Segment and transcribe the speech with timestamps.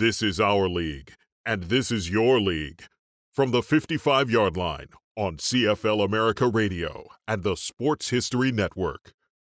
[0.00, 1.12] This is our league,
[1.44, 2.84] and this is your league.
[3.34, 9.12] From the 55 yard line on CFL America Radio and the Sports History Network.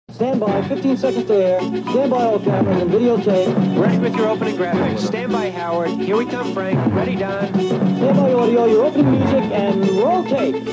[0.09, 1.59] Stand by, 15 seconds to air.
[1.59, 3.77] Stand by all cameras and videotape.
[3.77, 4.99] Ready with your opening graphics.
[4.99, 5.89] Stand by, Howard.
[5.89, 6.93] Here we come, Frank.
[6.95, 7.53] Ready, Don.
[7.53, 10.63] Stand by audio, your opening music, and roll tape.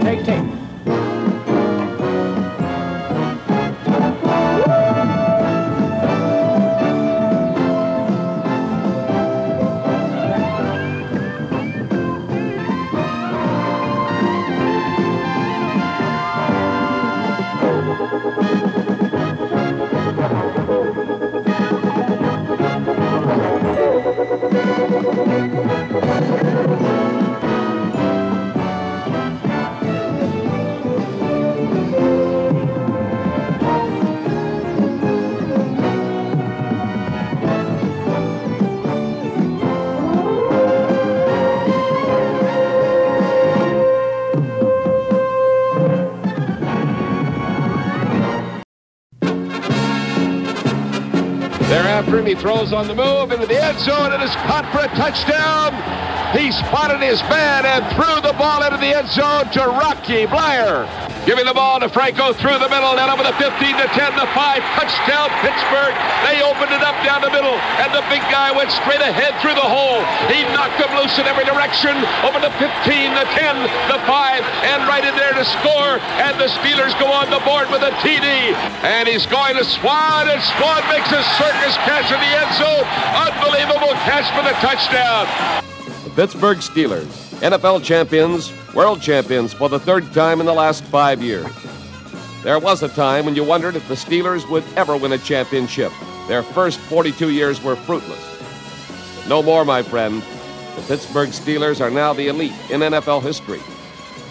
[0.00, 0.71] Take tape.
[25.42, 25.71] They're after
[52.20, 56.01] He throws on the move into the end zone and is caught for a touchdown.
[56.32, 60.88] He spotted his man and threw the ball into the end zone to Rocky Bleier.
[61.28, 64.26] Giving the ball to Franco through the middle, then over the 15 to 10, the
[64.32, 65.94] 5, touchdown Pittsburgh.
[66.26, 69.54] They opened it up down the middle, and the big guy went straight ahead through
[69.54, 70.02] the hole.
[70.32, 71.94] He knocked them loose in every direction,
[72.26, 73.54] over the 15, the 10,
[73.92, 76.00] the 5, and right in there to score.
[76.18, 78.56] And the Steelers go on the board with a TD.
[78.82, 82.82] And he's going to Swann, and Swann makes a circus catch in the end zone.
[83.14, 85.70] Unbelievable catch for the touchdown.
[86.14, 87.06] Pittsburgh Steelers,
[87.40, 91.46] NFL champions, world champions for the third time in the last five years.
[92.42, 95.90] There was a time when you wondered if the Steelers would ever win a championship.
[96.28, 98.20] Their first 42 years were fruitless.
[99.16, 100.22] But no more, my friend.
[100.76, 103.60] The Pittsburgh Steelers are now the elite in NFL history.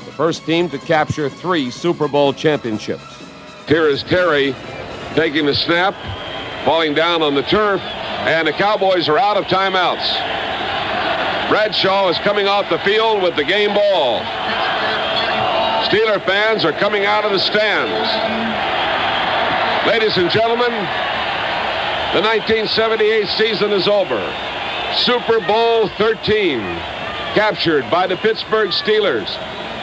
[0.05, 3.03] The first team to capture three Super Bowl championships.
[3.67, 4.55] Here is Terry
[5.15, 5.95] taking the snap,
[6.63, 10.60] falling down on the turf, and the Cowboys are out of timeouts.
[11.51, 14.21] Bradshaw is coming off the field with the game ball.
[15.83, 18.07] Steeler fans are coming out of the stands.
[19.85, 20.71] Ladies and gentlemen,
[22.15, 24.17] the 1978 season is over.
[24.95, 26.61] Super Bowl 13,
[27.35, 29.27] captured by the Pittsburgh Steelers,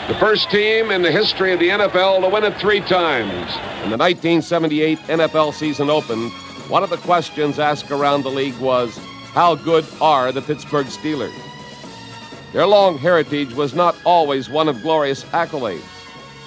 [0.09, 3.53] the first team in the history of the NFL to win it three times.
[3.83, 6.33] When the 1978 NFL season opened,
[6.71, 8.99] one of the questions asked around the league was,
[9.35, 11.48] how good are the Pittsburgh Steelers?
[12.53, 15.85] Their long heritage was not always one of glorious accolades.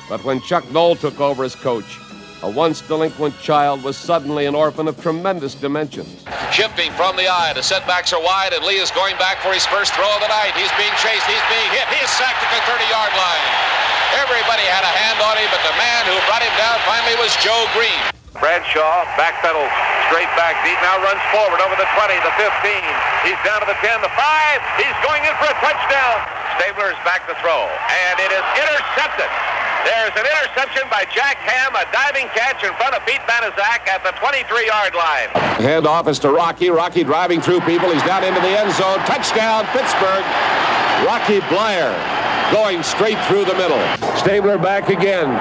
[0.09, 1.99] But when Chuck Noll took over as coach,
[2.41, 6.25] a once delinquent child was suddenly an orphan of tremendous dimensions.
[6.49, 9.65] Shifting from the eye, the setbacks are wide, and Lee is going back for his
[9.69, 10.57] first throw of the night.
[10.57, 13.45] He's being chased, he's being hit, he is sacked at the 30-yard line.
[14.25, 17.29] Everybody had a hand on him, but the man who brought him down finally was
[17.45, 18.09] Joe Greene.
[18.41, 20.75] Bradshaw backpedals straight back deep.
[20.83, 22.51] Now runs forward over the 20, the 15.
[23.23, 24.19] He's down to the 10, the 5.
[24.75, 26.19] He's going in for a touchdown.
[26.59, 29.31] Stabler is back to throw, and it is intercepted.
[29.87, 34.03] There's an interception by Jack Ham, a diving catch in front of Pete Banaszak at
[34.03, 35.31] the 23-yard line.
[35.57, 36.69] Handoff is to Rocky.
[36.69, 37.89] Rocky driving through people.
[37.89, 38.99] He's down into the end zone.
[39.07, 40.27] Touchdown, Pittsburgh.
[41.07, 42.20] Rocky Bleier
[42.51, 43.79] going straight through the middle.
[44.17, 45.31] Stabler back again.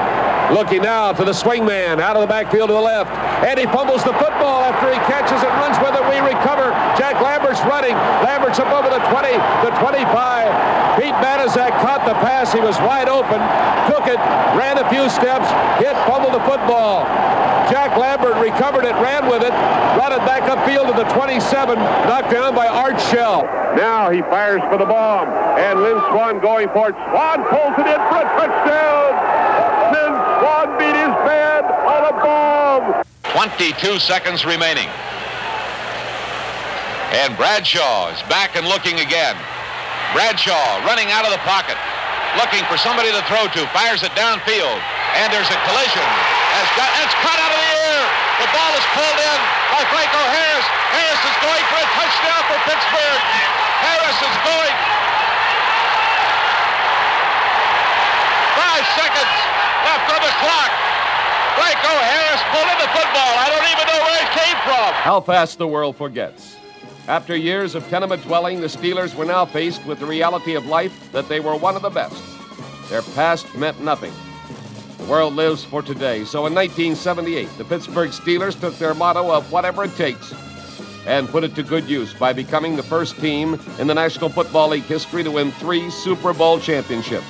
[0.54, 3.10] Looking now to the swing man out of the backfield to the left.
[3.47, 6.03] And he fumbles the football after he catches it, runs with it.
[6.10, 6.75] We recover.
[6.98, 7.94] Jack Lambert's running.
[8.26, 9.31] Lambert's up over the 20,
[9.62, 10.98] the 25.
[10.98, 12.53] Pete Banaszak caught the pass.
[12.53, 13.38] He was wide open.
[13.91, 14.19] Took it,
[14.59, 15.47] ran a few steps,
[15.78, 17.06] hit, fumbled the football.
[17.69, 19.53] Jack Lambert recovered it, ran with it,
[19.98, 23.43] brought it back upfield to the 27, knocked down by Art Shell.
[23.76, 25.28] Now he fires for the bomb,
[25.59, 26.97] and Lynn Swann going for it.
[27.10, 29.10] Swann pulls it in for a touchdown.
[29.93, 33.04] Lynn Swann beat his man on a bomb.
[33.31, 34.88] 22 seconds remaining.
[37.12, 39.36] And Bradshaw is back and looking again.
[40.15, 41.78] Bradshaw running out of the pocket,
[42.39, 44.78] looking for somebody to throw to, fires it downfield,
[45.18, 46.07] and there's a collision.
[46.54, 48.03] Has got, it's caught out of the air.
[48.41, 49.39] The ball is pulled in
[49.74, 50.66] by Franco Harris.
[50.95, 53.21] Harris is going for a touchdown for Pittsburgh.
[53.84, 54.77] Harris is going.
[58.57, 59.34] Five seconds
[59.84, 60.72] left on the clock.
[61.59, 63.33] Franco Harris pulled in the football.
[63.36, 64.89] I don't even know where it came from.
[65.04, 66.57] How fast the world forgets.
[67.09, 71.10] After years of tenement dwelling, the Steelers were now faced with the reality of life
[71.12, 72.22] that they were one of the best.
[72.89, 74.12] Their past meant nothing.
[75.00, 76.24] The world lives for today.
[76.24, 80.32] So in 1978, the Pittsburgh Steelers took their motto of whatever it takes
[81.06, 84.68] and put it to good use by becoming the first team in the National Football
[84.68, 87.26] League history to win three Super Bowl championships.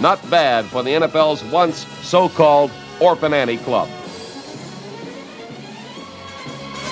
[0.00, 2.70] Not bad for the NFL's once so called
[3.00, 3.88] Orphan Annie Club.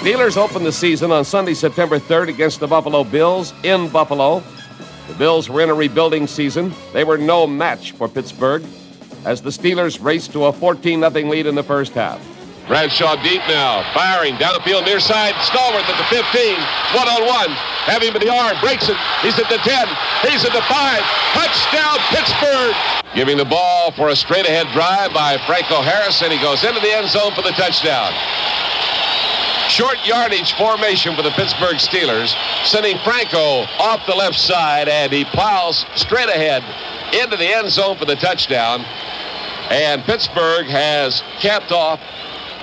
[0.00, 4.42] Steelers opened the season on Sunday, September 3rd against the Buffalo Bills in Buffalo.
[5.08, 6.72] The Bills were in a rebuilding season.
[6.92, 8.62] They were no match for Pittsburgh
[9.25, 12.20] as the Steelers raced to a 14 0 lead in the first half.
[12.70, 15.34] Bradshaw deep now, firing down the field near side.
[15.34, 16.55] At the 15,
[16.94, 17.50] one on one.
[17.90, 18.96] Have him at the arm, breaks it.
[19.22, 19.88] He's at the 10,
[20.31, 21.02] he's at the 5.
[21.34, 22.75] Touchdown, Pittsburgh!
[23.12, 26.78] Giving the ball for a straight ahead drive by Franco Harris, and he goes into
[26.78, 28.12] the end zone for the touchdown.
[29.69, 32.34] Short yardage formation for the Pittsburgh Steelers,
[32.64, 36.62] sending Franco off the left side, and he plows straight ahead
[37.14, 38.84] into the end zone for the touchdown.
[39.70, 42.00] And Pittsburgh has capped off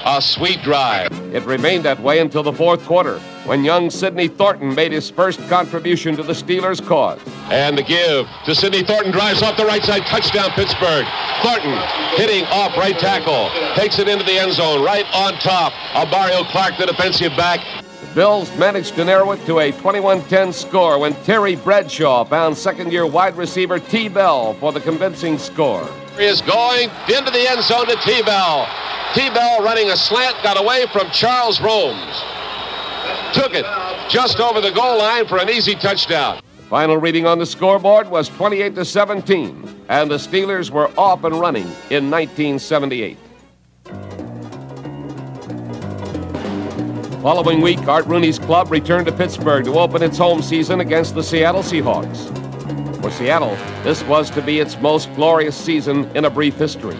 [0.06, 1.12] a sweet drive.
[1.34, 5.40] It remained that way until the fourth quarter, when young Sidney Thornton made his first
[5.48, 7.20] contribution to the Steelers' cause.
[7.50, 11.06] And the give to Sidney Thornton drives off the right side, touchdown Pittsburgh.
[11.42, 11.78] Thornton
[12.16, 16.44] hitting off right tackle, takes it into the end zone, right on top of Mario
[16.44, 17.62] Clark, the defensive back.
[18.02, 23.06] The Bills managed to narrow it to a 21-10 score when Terry Bradshaw found second-year
[23.06, 24.10] wide receiver T.
[24.10, 25.88] Bell for the convincing score.
[26.20, 28.24] Is going into the end zone to T.
[28.24, 28.68] Bell.
[29.14, 29.30] T.
[29.30, 32.24] Bell running a slant, got away from Charles Romes.
[33.34, 33.66] Took it
[34.10, 36.42] just over the goal line for an easy touchdown.
[36.58, 41.24] The final reading on the scoreboard was 28 to 17, and the Steelers were off
[41.24, 43.18] and running in 1978.
[47.22, 51.22] Following week, Art Rooney's club returned to Pittsburgh to open its home season against the
[51.22, 52.47] Seattle Seahawks.
[53.08, 56.98] For Seattle, this was to be its most glorious season in a brief history.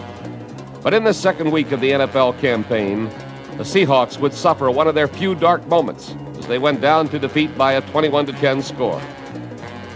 [0.82, 3.10] But in the second week of the NFL campaign,
[3.58, 7.18] the Seahawks would suffer one of their few dark moments as they went down to
[7.18, 8.98] defeat by a 21 10 score.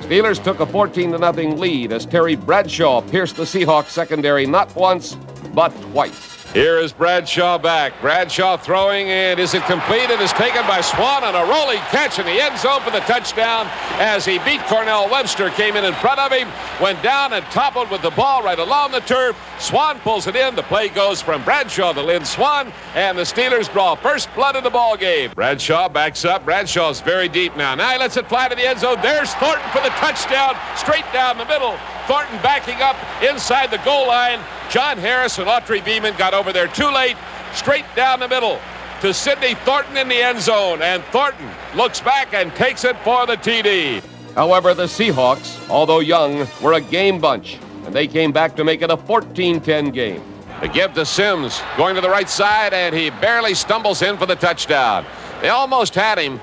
[0.02, 5.14] Steelers took a 14 0 lead as Terry Bradshaw pierced the Seahawks secondary not once,
[5.54, 6.31] but twice.
[6.52, 7.98] Here is Bradshaw back.
[8.02, 10.10] Bradshaw throwing, and is it complete?
[10.10, 13.00] It is taken by Swann on a rolling catch in the end zone for the
[13.00, 17.42] touchdown as he beat Cornell Webster, came in in front of him, went down and
[17.46, 19.34] toppled with the ball right along the turf.
[19.58, 20.54] Swann pulls it in.
[20.54, 24.62] The play goes from Bradshaw to Lynn Swann, and the Steelers draw first blood in
[24.62, 25.30] the ball game.
[25.34, 26.44] Bradshaw backs up.
[26.44, 27.74] Bradshaw's very deep now.
[27.74, 28.98] Now he lets it fly to the end zone.
[29.00, 31.78] There's Thornton for the touchdown, straight down the middle.
[32.06, 34.40] Thornton backing up inside the goal line.
[34.70, 37.16] John Harris and Autry Beamon got over there too late,
[37.54, 38.58] straight down the middle
[39.02, 40.82] to Sidney Thornton in the end zone.
[40.82, 44.02] And Thornton looks back and takes it for the TD.
[44.34, 48.82] However, the Seahawks, although young, were a game bunch, and they came back to make
[48.82, 50.22] it a 14 10 game.
[50.60, 54.26] The give to Sims going to the right side, and he barely stumbles in for
[54.26, 55.04] the touchdown.
[55.40, 56.40] They almost had him.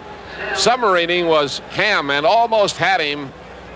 [0.52, 3.32] Submarining was Ham and almost had him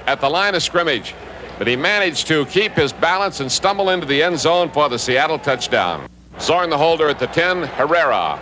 [0.05, 1.13] at the line of scrimmage
[1.57, 4.97] but he managed to keep his balance and stumble into the end zone for the
[4.97, 6.07] Seattle touchdown.
[6.39, 7.63] Zorn the holder at the 10.
[7.63, 8.39] Herrera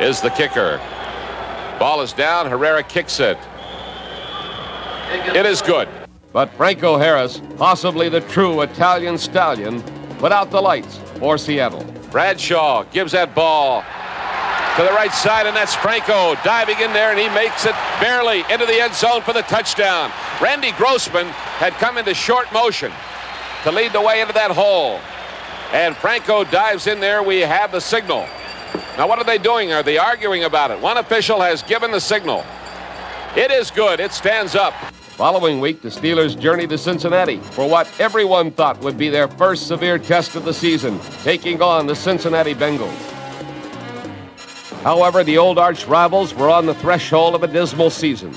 [0.00, 0.78] is the kicker.
[1.78, 2.46] Ball is down.
[2.46, 3.38] Herrera kicks it.
[5.34, 5.88] It is good.
[6.32, 9.82] But Franco Harris, possibly the true Italian stallion,
[10.18, 11.84] put out the lights for Seattle.
[12.10, 13.84] Bradshaw gives that ball
[14.76, 18.40] to the right side, and that's Franco diving in there, and he makes it barely
[18.50, 20.12] into the end zone for the touchdown.
[20.40, 21.26] Randy Grossman
[21.58, 22.92] had come into short motion
[23.62, 25.00] to lead the way into that hole.
[25.72, 27.22] And Franco dives in there.
[27.22, 28.28] We have the signal.
[28.98, 29.72] Now, what are they doing?
[29.72, 30.78] Are they arguing about it?
[30.80, 32.44] One official has given the signal.
[33.34, 33.98] It is good.
[33.98, 34.74] It stands up.
[35.16, 39.66] Following week, the Steelers journey to Cincinnati for what everyone thought would be their first
[39.66, 43.15] severe test of the season, taking on the Cincinnati Bengals.
[44.86, 48.32] However, the old arch rivals were on the threshold of a dismal season.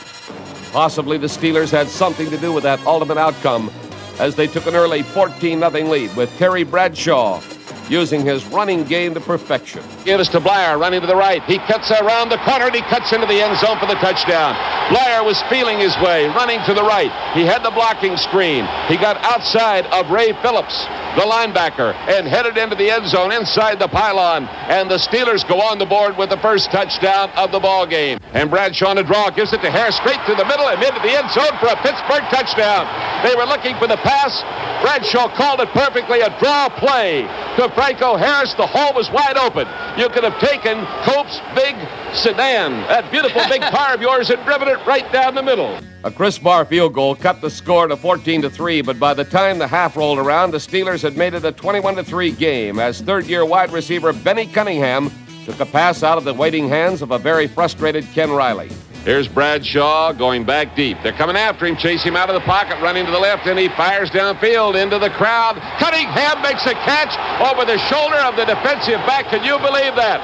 [0.72, 3.70] Possibly the Steelers had something to do with that ultimate outcome
[4.18, 7.40] as they took an early 14 0 lead with Terry Bradshaw
[7.88, 9.84] using his running game to perfection.
[10.10, 11.44] Gives to Blair, running to the right.
[11.44, 14.58] He cuts around the corner and he cuts into the end zone for the touchdown.
[14.90, 17.12] Blair was feeling his way, running to the right.
[17.38, 18.66] He had the blocking screen.
[18.88, 23.80] He got outside of Ray Phillips the linebacker, and headed into the end zone inside
[23.80, 24.46] the pylon.
[24.70, 28.20] And the Steelers go on the board with the first touchdown of the ball game.
[28.34, 31.12] And Bradshaw to draw gives it to Harris straight to the middle and into the
[31.12, 32.86] end zone for a Pittsburgh touchdown.
[33.26, 34.44] They were looking for the pass.
[34.82, 37.24] Bradshaw called it perfectly, a draw play
[37.58, 38.54] to Franco Harris.
[38.54, 39.68] The hole was wide open.
[40.00, 41.76] You could have taken Cope's big
[42.14, 45.78] sedan, that beautiful big car of yours, and driven it right down the middle.
[46.06, 49.26] A Chris Bahr field goal cut the score to 14 to 3, but by the
[49.26, 52.80] time the half rolled around, the Steelers had made it a 21 to 3 game
[52.80, 55.12] as third-year wide receiver Bennie Cunningham
[55.44, 58.70] took a pass out of the waiting hands of a very frustrated Ken Riley.
[59.06, 60.98] Here's Bradshaw going back deep.
[61.02, 63.58] They're coming after him, chase him out of the pocket, running to the left, and
[63.58, 65.56] he fires downfield into the crowd.
[65.80, 69.28] Cunningham makes a catch over the shoulder of the defensive back.
[69.32, 70.20] Can you believe that?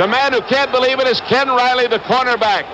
[0.00, 2.66] The man who can't believe it is Ken Riley, the cornerback,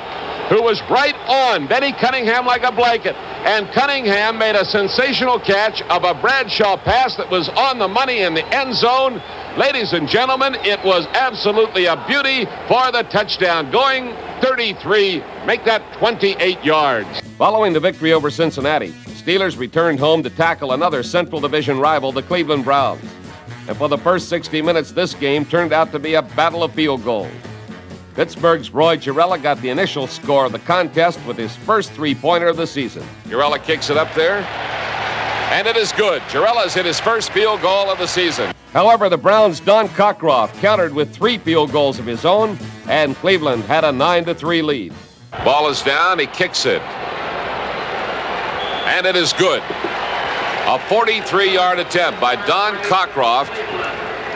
[0.49, 3.15] who was right on Bennie Cunningham like a blanket.
[3.49, 8.19] And Cunningham made a sensational catch of a Bradshaw pass that was on the money
[8.19, 9.23] in the end zone.
[9.57, 13.71] Ladies and gentlemen, it was absolutely a beauty for the touchdown.
[13.71, 17.23] Going 33, make that 28 yards.
[17.39, 22.23] Following the victory over Cincinnati, Steelers returned home to tackle another Central Division rival, the
[22.23, 23.03] Cleveland Browns.
[23.67, 26.75] And for the first 60 minutes, this game turned out to be a battle of
[26.75, 27.33] field goals.
[28.19, 32.49] Pittsburgh's Roy Gerela got the initial score of the contest with his first three pointer
[32.49, 33.05] of the season.
[33.27, 34.39] Gerela kicks it up there,
[35.53, 36.21] and it is good.
[36.23, 38.53] Gerela's hit his first field goal of the season.
[38.73, 42.59] However, the Browns' Don Cockcroft countered with three field goals of his own,
[42.89, 44.93] and Cleveland had a 9 to 3 lead.
[45.45, 46.83] Ball is down, he kicks it.
[48.83, 49.63] And it is good.
[50.67, 53.55] A 43 yard attempt by Don Cockcroft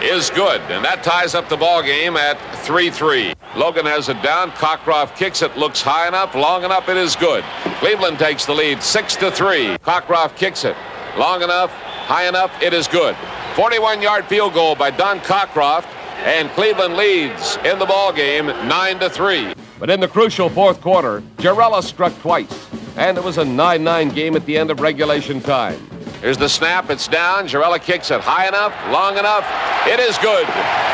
[0.03, 3.35] is good, and that ties up the ball game at 3 3.
[3.57, 4.51] Logan has it down.
[4.53, 7.45] Cockcroft kicks it, looks high enough, long enough, it is good.
[7.79, 9.79] Cleveland takes the lead 6 to 3.
[9.79, 10.77] Cockcroft kicks it,
[11.17, 13.17] long enough, high enough, it is good.
[13.55, 15.87] 41 yard field goal by Don Cockcroft,
[16.25, 19.55] and Cleveland leads in the ball game 9 to 3.
[19.79, 24.09] But in the crucial fourth quarter, Gerela struck twice, and it was a 9 9
[24.11, 25.92] game at the end of regulation time.
[26.23, 26.89] Here's the snap.
[26.89, 27.49] It's down.
[27.49, 29.45] Gerela kicks it high enough, long enough.
[29.89, 30.47] It is good.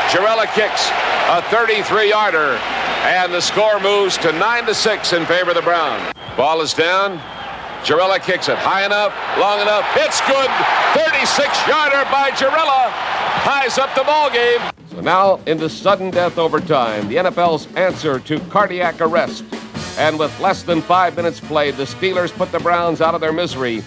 [0.09, 0.89] Gerela kicks
[1.29, 2.57] a 33-yarder,
[3.05, 6.11] and the score moves to 9 to 6 in favor of the Browns.
[6.35, 7.19] Ball is down.
[7.85, 9.85] Gerela kicks it high enough, long enough.
[9.97, 10.49] It's good.
[10.97, 12.89] 36-yarder by Gerela
[13.43, 14.59] ties up the ball game.
[14.89, 19.43] So now, into sudden death overtime, the NFL's answer to cardiac arrest.
[19.99, 23.33] And with less than five minutes played, the Steelers put the Browns out of their
[23.33, 23.83] misery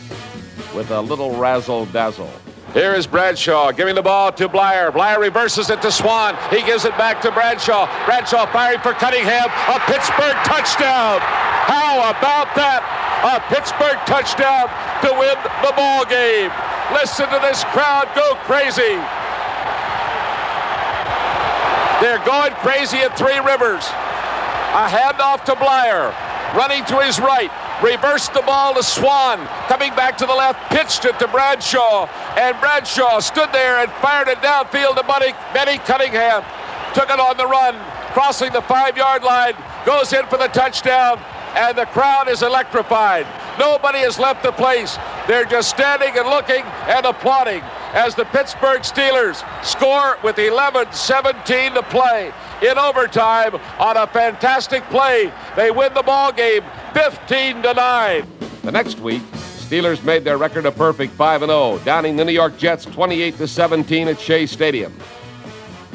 [0.75, 2.31] with a little razzle dazzle.
[2.73, 4.91] Here is Bradshaw giving the ball to Bleier.
[4.91, 6.37] Bleier reverses it to Swann.
[6.49, 7.85] He gives it back to Bradshaw.
[8.07, 9.53] Bradshaw firing for Cunningham.
[9.69, 11.21] A Pittsburgh touchdown.
[11.69, 12.81] How about that?
[13.23, 14.73] A Pittsburgh touchdown
[15.05, 16.49] to win the ball game.
[16.97, 18.97] Listen to this crowd go crazy.
[22.01, 23.85] They're going crazy at Three Rivers.
[24.75, 26.11] A handoff to Bleier.
[26.57, 27.53] Running to his right.
[27.83, 29.45] Reversed the ball to Swann.
[29.67, 30.71] Coming back to the left.
[30.71, 32.07] Pitched it to Bradshaw.
[32.39, 36.45] And Bradshaw stood there and fired it downfield to Buddy, Bennie Cunningham.
[36.95, 37.75] Took it on the run.
[38.13, 39.55] Crossing the five yard line.
[39.85, 41.19] Goes in for the touchdown.
[41.57, 43.27] And the crowd is electrified.
[43.59, 44.97] Nobody has left the place.
[45.27, 47.63] They're just standing and looking and applauding
[47.93, 55.33] as the Pittsburgh Steelers score with 11-17 to play in overtime on a fantastic play.
[55.57, 56.63] They win the ball game
[56.95, 58.27] 15 to 9.
[58.63, 62.59] The next week, Steelers made their record a perfect 5 0, downing the New York
[62.59, 64.93] Jets 28 to 17 at Shea Stadium.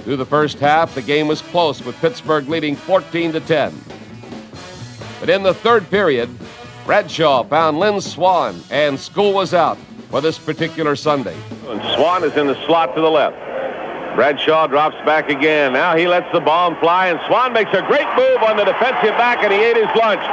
[0.03, 3.73] Through the first half, the game was close with Pittsburgh leading 14 to 10.
[5.19, 6.29] But in the third period,
[6.85, 9.77] Bradshaw found Lynn Swann, and school was out
[10.09, 11.35] for this particular Sunday.
[11.67, 13.35] And Swann is in the slot to the left.
[14.17, 15.73] Bradshaw drops back again.
[15.73, 19.13] Now he lets the bomb fly, and Swann makes a great move on the defensive
[19.13, 20.25] back, and he ate his lunch.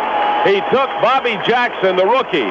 [0.48, 2.48] He took Bobby Jackson, the rookie,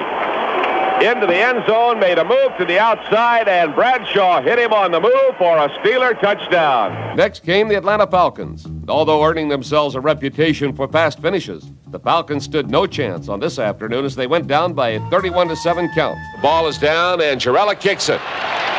[1.02, 4.92] into the end zone, made a move to the outside, and Bradshaw hit him on
[4.92, 7.16] the move for a Steeler touchdown.
[7.16, 8.68] Next came the Atlanta Falcons.
[8.88, 13.60] Although earning themselves a reputation for fast finishes, the Falcons stood no chance on this
[13.60, 16.18] afternoon as they went down by a 31 7 count.
[16.36, 18.20] The ball is down, and Gerela kicks it.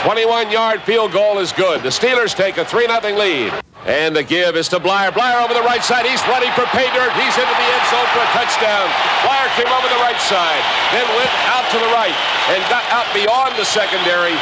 [0.05, 1.83] 21 yard field goal is good.
[1.83, 3.64] The Steelers take a 3 0 lead.
[3.85, 5.13] And the give is to Bleier.
[5.13, 6.09] Bleier over the right side.
[6.09, 7.13] He's ready for pay dirt.
[7.21, 8.89] He's into the end zone for a touchdown.
[9.21, 10.65] Bleier came over the right side,
[10.97, 12.17] then went out to the right
[12.49, 14.33] and got out beyond the secondary.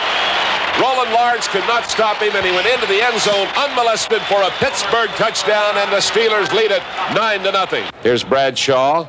[0.80, 4.40] Roland Lawrence could not stop him, and he went into the end zone unmolested for
[4.40, 6.82] a Pittsburgh touchdown, and the Steelers lead it
[7.14, 7.84] 9 to nothing.
[8.02, 9.06] Here's Bradshaw.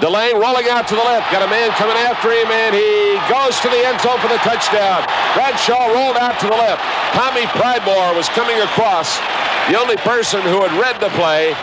[0.00, 1.30] Delane rolling out to the left.
[1.30, 4.40] Got a man coming after him, and he goes to the end zone for the
[4.42, 5.06] touchdown.
[5.34, 6.82] Bradshaw rolled out to the left.
[7.14, 9.18] Tommy Pridemore was coming across,
[9.70, 11.54] the only person who had read the play,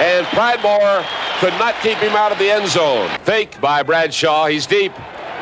[0.00, 1.04] and Pridemore
[1.38, 3.08] could not keep him out of the end zone.
[3.20, 4.46] Fake by Bradshaw.
[4.46, 4.92] He's deep.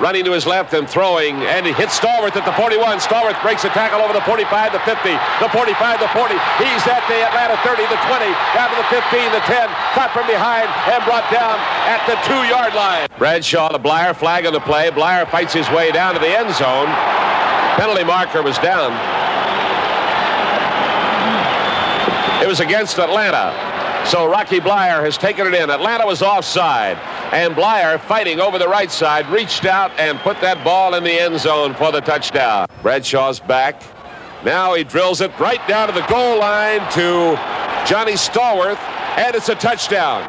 [0.00, 2.98] Running to his left and throwing, and he hits Stallworth at the 41.
[2.98, 6.34] Stallworth breaks a tackle over the 45, the 50, the 45, the 40.
[6.58, 8.26] He's at the Atlanta 30, the 20,
[8.58, 9.70] down to the 15, the 10.
[9.94, 13.06] Caught from behind and brought down at the two-yard line.
[13.18, 14.90] Bradshaw to Bleier, flag on the play.
[14.90, 16.90] Bleier fights his way down to the end zone.
[17.78, 18.90] Penalty marker was down.
[22.42, 23.73] It was against Atlanta.
[24.06, 25.70] So Rocky Bleier has taken it in.
[25.70, 26.98] Atlanta was offside.
[27.32, 31.10] And Bleier, fighting over the right side, reached out and put that ball in the
[31.10, 32.66] end zone for the touchdown.
[32.82, 33.82] Bradshaw's back.
[34.44, 37.34] Now he drills it right down to the goal line to
[37.88, 38.78] Johnny Stallworth,
[39.16, 40.22] and it's a touchdown.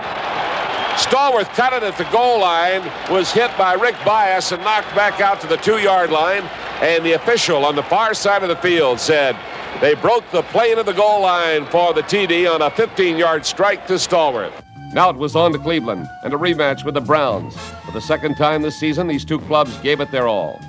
[0.95, 5.19] Stallworth cut it at the goal line, was hit by Rick Byas and knocked back
[5.19, 6.43] out to the two-yard line.
[6.81, 9.35] And the official on the far side of the field said
[9.81, 13.85] they broke the plane of the goal line for the TD on a 15-yard strike
[13.87, 14.53] to Stallworth.
[14.93, 17.55] Now it was on to Cleveland and a rematch with the Browns.
[17.85, 20.61] For the second time this season, these two clubs gave it their all.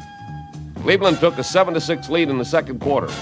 [0.82, 3.12] Cleveland took a 7 6 lead in the second quarter.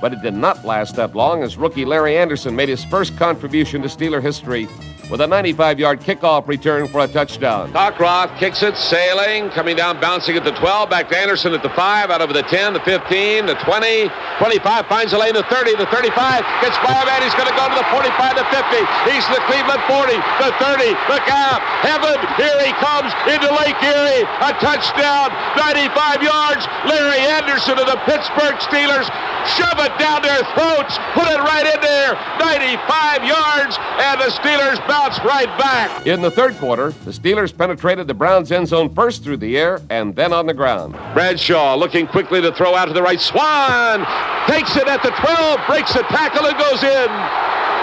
[0.00, 3.82] But it did not last that long as rookie Larry Anderson made his first contribution
[3.82, 4.68] to Steeler history
[5.10, 7.72] with a 95 yard kickoff return for a touchdown.
[7.72, 11.70] Cockcroft kicks it, sailing, coming down, bouncing at the 12, back to Anderson at the
[11.70, 15.76] 5, out over the 10, the 15, the 20, 25, finds the lane, the 30,
[15.76, 18.82] the 35, gets by a man, he's going to go to the 45, the 50,
[19.10, 24.26] he's the Cleveland 40, the 30, the gap, heaven, here he comes into Lake Erie,
[24.42, 29.06] a touchdown, 95 yards, Larry Anderson of the Pittsburgh Steelers,
[29.54, 34.78] shove it down their throats, put it right in there, 95 yards, and the Steelers
[35.24, 36.06] right back.
[36.06, 39.80] In the third quarter, the Steelers penetrated the Browns' end zone first through the air
[39.90, 40.94] and then on the ground.
[41.14, 43.20] Bradshaw looking quickly to throw out to the right.
[43.20, 44.06] Swann
[44.46, 47.08] takes it at the 12, breaks the tackle and goes in.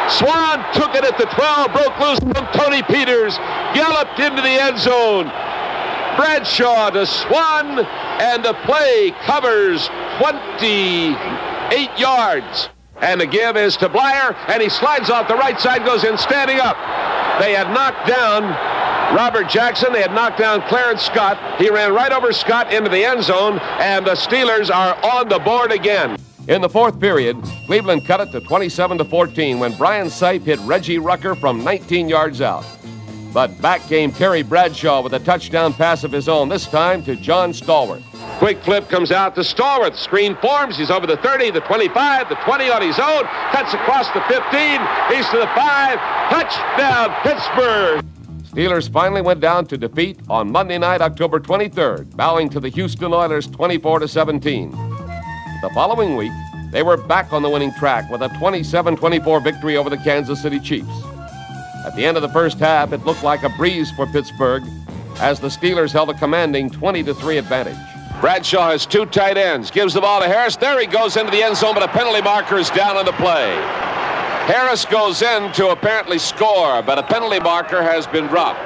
[0.09, 3.37] Swann took it at the 12, broke loose from Tony Peters,
[3.73, 5.25] galloped into the end zone.
[6.17, 7.79] Bradshaw to Swann,
[8.19, 9.87] and the play covers
[10.19, 11.15] 28
[11.97, 12.69] yards.
[13.03, 16.17] And the give is to Bleier, and he slides off the right side, goes in
[16.17, 16.77] standing up.
[17.37, 18.43] They had knocked down
[19.13, 19.91] Robert Jackson.
[19.91, 21.59] They had knocked down Clarence Scott.
[21.59, 25.39] He ran right over Scott into the end zone, and the Steelers are on the
[25.39, 26.17] board again.
[26.47, 30.59] In the fourth period, Cleveland cut it to 27 to 14 when Brian Sipe hit
[30.61, 32.65] Reggie Rucker from 19 yards out.
[33.33, 37.17] But back came Terry Bradshaw with a touchdown pass of his own, this time to
[37.17, 38.12] John Stallworth.
[38.39, 39.95] Quick flip comes out to Stallworth.
[39.95, 40.77] Screen forms.
[40.77, 43.23] He's over the 30, the 25, the 20 on his own.
[43.51, 44.81] Cuts across the 15.
[45.09, 45.99] He's to the 5.
[46.29, 48.05] Touchdown, Pittsburgh.
[48.43, 53.13] Steelers finally went down to defeat on Monday night, October 23rd, bowing to the Houston
[53.13, 54.71] Oilers 24 to 17.
[54.71, 56.31] The following week,
[56.71, 60.41] they were back on the winning track with a 27 24 victory over the Kansas
[60.41, 60.91] City Chiefs.
[61.85, 64.63] At the end of the first half, it looked like a breeze for Pittsburgh
[65.19, 67.92] as the Steelers held a commanding 20 3 advantage.
[68.23, 70.55] Bradshaw has two tight ends, gives the ball to Harris.
[70.55, 73.11] There he goes into the end zone, but a penalty marker is down on the
[73.11, 73.51] play.
[74.47, 78.63] Harris goes in to apparently score, but a penalty marker has been dropped.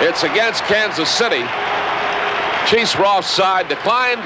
[0.00, 1.44] It's against Kansas City.
[2.72, 4.22] Chiefs were offside, declined,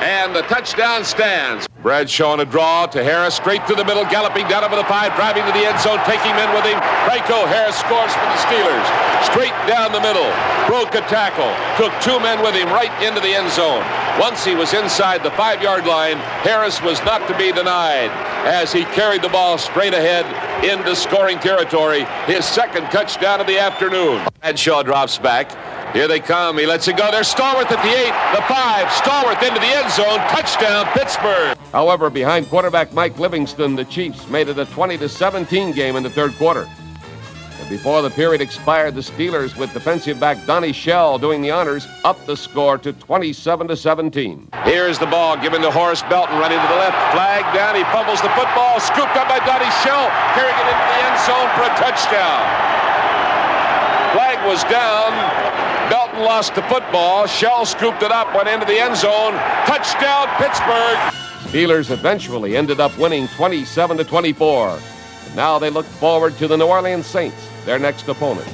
[0.00, 1.66] and the touchdown stands.
[1.82, 5.14] Bradshaw on a draw to Harris, straight through the middle, galloping down over the five,
[5.14, 6.78] driving to the end zone, taking men with him.
[7.06, 8.86] Franco Harris scores for the Steelers.
[9.26, 10.30] Straight down the middle,
[10.66, 13.84] broke a tackle, took two men with him right into the end zone.
[14.18, 18.10] Once he was inside the five-yard line, Harris was not to be denied
[18.46, 20.26] as he carried the ball straight ahead
[20.64, 22.04] into scoring territory.
[22.26, 24.26] His second touchdown of the afternoon.
[24.40, 25.50] Bradshaw drops back.
[25.92, 26.58] Here they come.
[26.58, 27.10] He lets it go.
[27.10, 28.88] There's Stallworth at the eight, the five.
[28.88, 30.18] Stallworth into the end zone.
[30.28, 31.56] Touchdown, Pittsburgh.
[31.72, 36.02] However, behind quarterback Mike Livingston, the Chiefs made it a 20 to 17 game in
[36.02, 36.68] the third quarter.
[37.58, 41.88] And before the period expired, the Steelers, with defensive back Donnie Shell doing the honors,
[42.04, 44.48] upped the score to 27 to 17.
[44.64, 46.96] Here's the ball given to Horace Belton running to the left.
[47.14, 47.74] Flag down.
[47.74, 48.78] He fumbles the football.
[48.78, 50.12] Scooped up by Donnie Shell.
[50.36, 52.44] Carrying it into the end zone for a touchdown.
[54.12, 55.47] Flag was down.
[56.28, 57.26] Lost the football.
[57.26, 59.32] Shell scooped it up, went into the end zone.
[59.64, 60.98] Touchdown, Pittsburgh.
[61.48, 64.78] Steelers eventually ended up winning 27 to 24.
[65.24, 68.46] And now they look forward to the New Orleans Saints, their next opponent.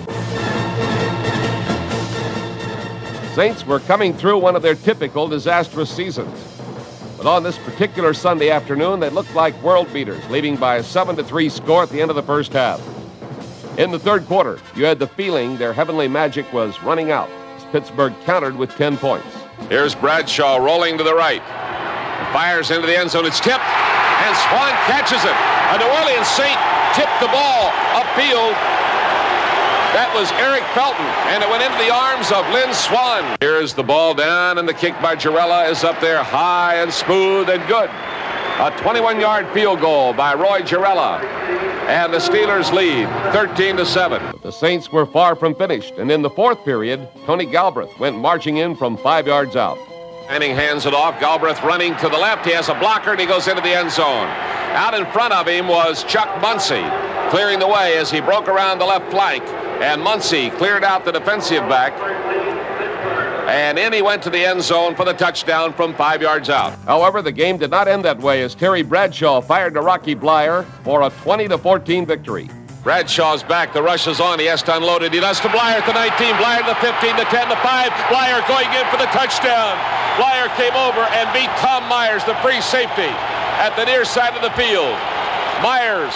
[3.35, 6.39] Saints were coming through one of their typical disastrous seasons.
[7.17, 11.17] But on this particular Sunday afternoon, they looked like world beaters, leading by a 7
[11.17, 12.81] 3 score at the end of the first half.
[13.81, 17.29] In the third quarter, you had the feeling their heavenly magic was running out
[17.75, 19.27] Pittsburgh countered with 10 points.
[19.69, 21.43] Here's Bradshaw rolling to the right.
[22.33, 23.27] Fires into the end zone.
[23.27, 25.35] It's tipped, and Swann catches it.
[25.35, 26.55] A New Orleans Saint
[26.95, 28.55] tipped the ball upfield.
[29.91, 31.03] That was Eric Felton,
[31.35, 33.37] and it went into the arms of Lynn Swann.
[33.41, 37.51] Here's the ball down, and the kick by Gerela is up there high and smooth
[37.51, 37.91] and good.
[37.91, 41.74] A 21-yard field goal by Roy Gerela.
[41.87, 44.41] And the Steelers lead 13 to 7.
[44.43, 48.57] The Saints were far from finished, and in the fourth period, Tony Galbreath went marching
[48.57, 49.77] in from five yards out.
[50.29, 51.21] Manning hands it off.
[51.21, 52.47] Galbreath running to the left.
[52.47, 54.27] He has a blocker and he goes into the end zone.
[54.73, 56.83] Out in front of him was Chuck Muncie,
[57.29, 59.45] clearing the way as he broke around the left flank.
[59.83, 61.93] And Muncie cleared out the defensive back.
[63.47, 66.79] And in he went to the end zone for the touchdown from five yards out.
[66.87, 70.65] However, the game did not end that way as Terry Bradshaw fired to Rocky Bleier
[70.83, 72.49] for a 20 to 14 victory.
[72.85, 73.73] Bradshaw's back.
[73.73, 74.39] The rush is on.
[74.39, 75.13] He has to unload it.
[75.13, 76.37] He does to Bleier at the 19.
[76.37, 77.93] Bleier to the 15, the 10, the 5.
[78.13, 79.73] Bleier going in for the touchdown.
[80.21, 83.09] Bleier came over and beat Tom Myers, the free safety,
[83.57, 84.93] at the near side of the field.
[85.65, 86.13] Myers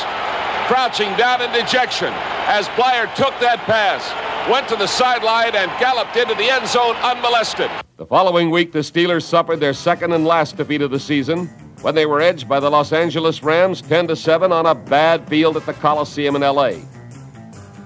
[0.68, 2.12] crouching down in dejection
[2.44, 4.04] as Bleier took that pass,
[4.50, 7.70] went to the sideline, and galloped into the end zone unmolested.
[7.96, 11.46] The following week, the Steelers suffered their second and last defeat of the season
[11.82, 15.28] when they were edged by the Los Angeles Rams 10 to 7 on a bad
[15.28, 16.72] field at the Coliseum in LA.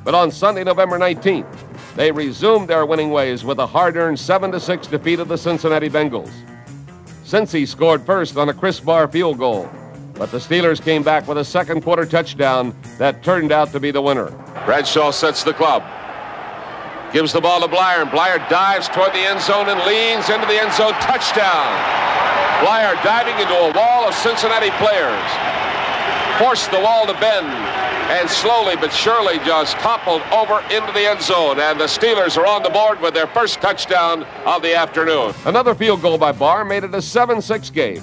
[0.05, 4.61] But on Sunday, November 19th, they resumed their winning ways with a hard-earned 7 to
[4.61, 6.33] 6 defeat of the Cincinnati Bengals.
[7.25, 9.69] Cincy scored first on a Chris Bahr field goal,
[10.15, 13.91] but the Steelers came back with a second quarter touchdown that turned out to be
[13.91, 14.31] the winner.
[14.65, 15.83] Bradshaw sets the club.
[17.13, 20.47] Gives the ball to Bleier, and Bleier dives toward the end zone and leans into
[20.47, 20.93] the end zone.
[20.95, 21.73] Touchdown!
[22.65, 25.31] Bleier diving into a wall of Cincinnati players.
[26.39, 27.47] Forced the wall to bend
[28.13, 31.59] and slowly but surely just toppled over into the end zone.
[31.59, 35.35] And the Steelers are on the board with their first touchdown of the afternoon.
[35.47, 38.03] Another field goal by Bahr made it a 7 6 game.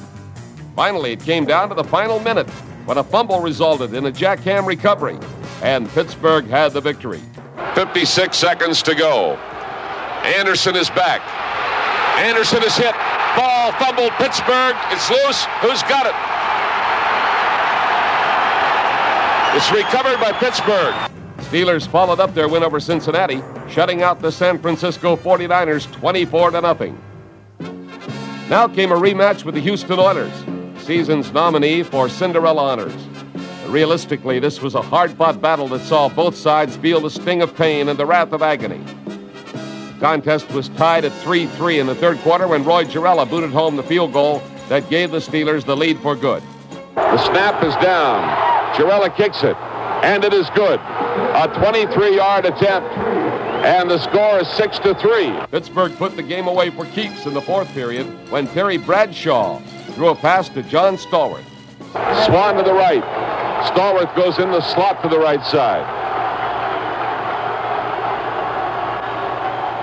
[0.75, 2.49] Finally, it came down to the final minute
[2.85, 5.17] when a fumble resulted in a Jack Ham recovery,
[5.61, 7.21] and Pittsburgh had the victory.
[7.75, 9.35] 56 seconds to go.
[10.23, 11.21] Anderson is back.
[12.19, 12.93] Anderson is hit.
[13.35, 14.11] Ball fumbled.
[14.13, 14.75] Pittsburgh.
[14.91, 15.45] It's loose.
[15.61, 16.15] Who's got it?
[19.55, 20.93] It's recovered by Pittsburgh.
[21.49, 26.61] Steelers followed up their win over Cincinnati, shutting out the San Francisco 49ers 24 to
[26.61, 27.01] nothing.
[28.49, 30.33] Now came a rematch with the Houston Oilers,
[30.85, 33.08] season's nominee for Cinderella honors.
[33.69, 37.87] Realistically, this was a hard-fought battle that saw both sides feel the sting of pain
[37.87, 38.79] and the wrath of agony.
[39.05, 43.51] The contest was tied at 3 3 in the third quarter when Roy Gerela booted
[43.51, 46.41] home the field goal that gave the Steelers the lead for good.
[46.95, 48.23] The snap is down.
[48.73, 49.55] Gerela kicks it,
[50.03, 50.79] and it is good.
[50.79, 52.89] A 23 yard attempt,
[53.63, 55.45] and the score is 6 to 3.
[55.51, 59.59] Pittsburgh put the game away for keeps in the fourth period when Terry Bradshaw
[59.93, 61.45] threw a pass to John Stallworth.
[62.25, 63.03] Swann to the right.
[63.67, 65.85] Stallworth goes in the slot to the right side.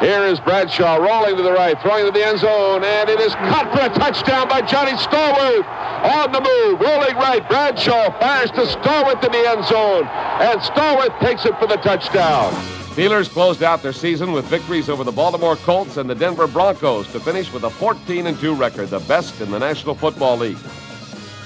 [0.01, 3.35] Here is Bradshaw rolling to the right, throwing to the end zone, and it is
[3.35, 5.67] caught for a touchdown by Johnny Stallworth.
[6.07, 7.47] On the move, rolling right.
[7.49, 12.53] Bradshaw fires to Stallworth in the end zone, and Stallworth takes it for the touchdown.
[12.93, 17.11] Steelers closed out their season with victories over the Baltimore Colts and the Denver Broncos
[17.12, 20.59] to finish with a 14 2 record, the best in the National Football League.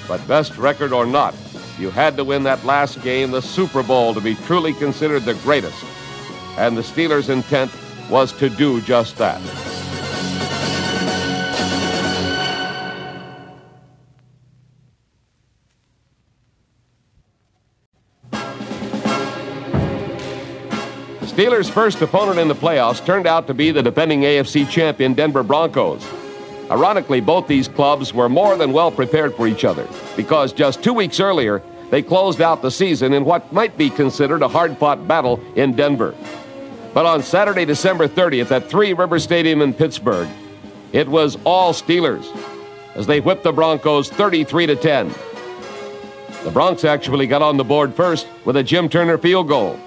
[0.07, 1.35] But best record or not,
[1.81, 5.35] you had to win that last game, the Super Bowl, to be truly considered the
[5.35, 5.85] greatest.
[6.59, 7.73] And the Steelers' intent
[8.11, 9.41] was to do just that.
[21.23, 25.43] Steelers' first opponent in the playoffs turned out to be the defending AFC champion Denver
[25.43, 26.20] Broncos.
[26.71, 30.93] Ironically, both these clubs were more than well prepared for each other because just two
[30.93, 35.09] weeks earlier, they closed out the season in what might be considered a hard fought
[35.09, 36.15] battle in Denver.
[36.95, 40.29] But on Saturday, December 30th at Three River Stadium in Pittsburgh,
[40.93, 42.27] it was all Steelers
[42.95, 45.13] as they whipped the Broncos 33 to 10.
[46.45, 49.79] The Bronx actually got on the board first with a Jim Turner field goal.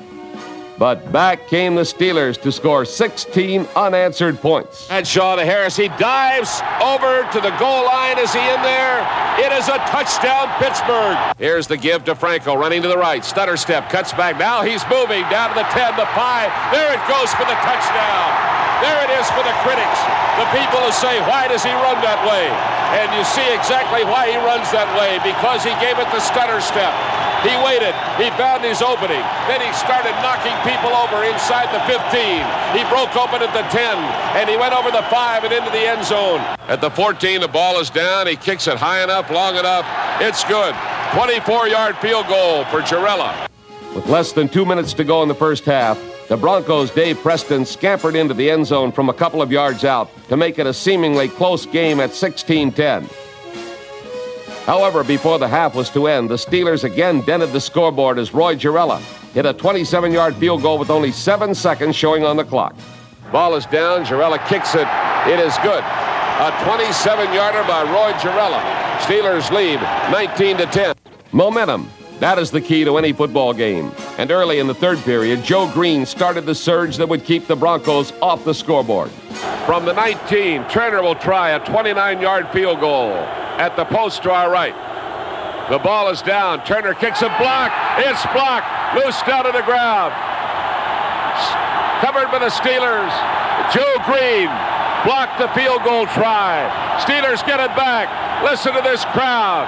[0.77, 4.89] But back came the Steelers to score 16 unanswered points.
[4.89, 5.75] And Shaw to Harris.
[5.75, 8.17] He dives over to the goal line.
[8.17, 9.01] Is he in there?
[9.39, 11.17] It is a touchdown, Pittsburgh.
[11.37, 13.23] Here's the give to Franco running to the right.
[13.23, 14.37] Stutter step, cuts back.
[14.37, 16.73] Now he's moving down to the 10, the 5.
[16.73, 18.72] There it goes for the touchdown.
[18.81, 19.99] There it is for the critics.
[20.41, 22.49] The people who say, why does he run that way?
[22.97, 26.61] And you see exactly why he runs that way because he gave it the stutter
[26.61, 26.93] step.
[27.43, 27.91] He waited.
[28.15, 29.19] He found his opening.
[29.51, 31.99] Then he started knocking people over inside the 15.
[32.71, 33.97] He broke open at the 10,
[34.39, 36.39] and he went over the 5 and into the end zone.
[36.71, 38.27] At the 14, the ball is down.
[38.27, 39.85] He kicks it high enough, long enough.
[40.21, 40.73] It's good.
[41.11, 43.49] 24-yard field goal for Gerela.
[43.93, 47.65] With less than two minutes to go in the first half, the Broncos' Dave Preston
[47.65, 50.73] scampered into the end zone from a couple of yards out to make it a
[50.73, 53.09] seemingly close game at 16 10.
[54.65, 58.55] However, before the half was to end, the Steelers again dented the scoreboard as Roy
[58.55, 59.01] Gerela
[59.33, 62.75] hit a 27 yard field goal with only seven seconds showing on the clock.
[63.31, 64.05] Ball is down.
[64.05, 64.87] Gerela kicks it.
[65.27, 65.83] It is good.
[65.83, 68.61] A 27 yarder by Roy Gerela.
[68.99, 69.81] Steelers lead
[70.11, 70.95] 19 to 10.
[71.31, 71.89] Momentum.
[72.19, 73.91] That is the key to any football game.
[74.17, 77.55] And early in the third period, Joe Greene started the surge that would keep the
[77.55, 79.09] Broncos off the scoreboard.
[79.65, 83.11] From the 19, Turner will try a 29 yard field goal
[83.57, 84.75] at the post to our right.
[85.69, 86.63] The ball is down.
[86.65, 87.71] Turner kicks a block.
[87.97, 88.67] It's blocked.
[88.95, 90.13] Loose down to the ground.
[92.03, 93.09] Covered by the Steelers.
[93.73, 94.51] Joe Greene
[95.07, 96.69] blocked the field goal try.
[97.01, 98.11] Steelers get it back.
[98.43, 99.65] Listen to this crowd.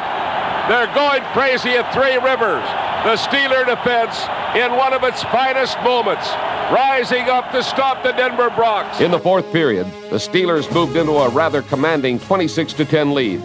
[0.69, 2.84] They're going crazy at Three Rivers.
[3.05, 4.19] The Steeler defense
[4.55, 6.27] in one of its finest moments,
[6.73, 8.99] rising up to stop the Denver Bronx.
[8.99, 13.43] In the fourth period, the Steelers moved into a rather commanding 26 10 lead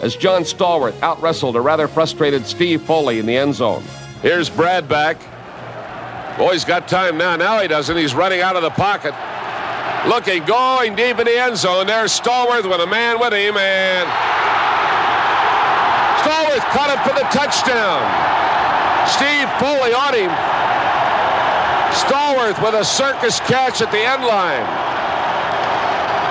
[0.00, 3.82] as John Stallworth out wrestled a rather frustrated Steve Foley in the end zone.
[4.22, 5.18] Here's Brad back.
[6.38, 7.34] Boy, he's got time now.
[7.34, 7.96] Now he doesn't.
[7.96, 9.12] He's running out of the pocket.
[10.08, 11.88] Looking, going deep in the end zone.
[11.88, 14.08] There's Stallworth with a man with him, and
[16.22, 18.39] Stallworth caught him for the touchdown.
[19.06, 20.30] Steve Foley on him.
[21.92, 24.66] Stallworth with a circus catch at the end line.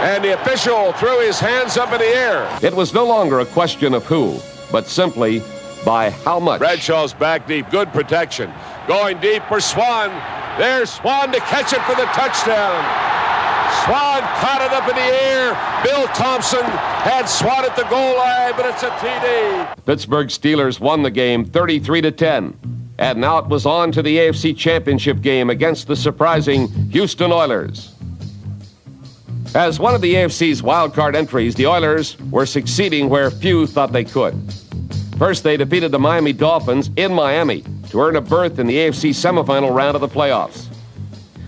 [0.02, 2.50] And the official threw his hands up in the air.
[2.62, 4.40] It was no longer a question of who,
[4.72, 5.44] but simply
[5.86, 6.60] by how much.
[6.60, 7.70] Bradshaw's back deep.
[7.70, 8.52] Good protection.
[8.88, 10.10] Going deep for Swann.
[10.58, 13.09] There's Swann to catch it for the touchdown.
[13.86, 15.58] Swann caught it up in the air.
[15.84, 19.86] Bill Thompson had Swann at the goal line, but it's a TD.
[19.86, 22.58] Pittsburgh Steelers won the game 33 to 10.
[22.98, 27.96] And now it was on to the AFC Championship game against the surprising Houston Oilers.
[29.56, 34.04] As one of the AFC's wildcard entries, the Oilers were succeeding where few thought they
[34.04, 34.36] could.
[35.18, 39.10] First, they defeated the Miami Dolphins in Miami to earn a berth in the AFC
[39.10, 40.68] semifinal round of the playoffs.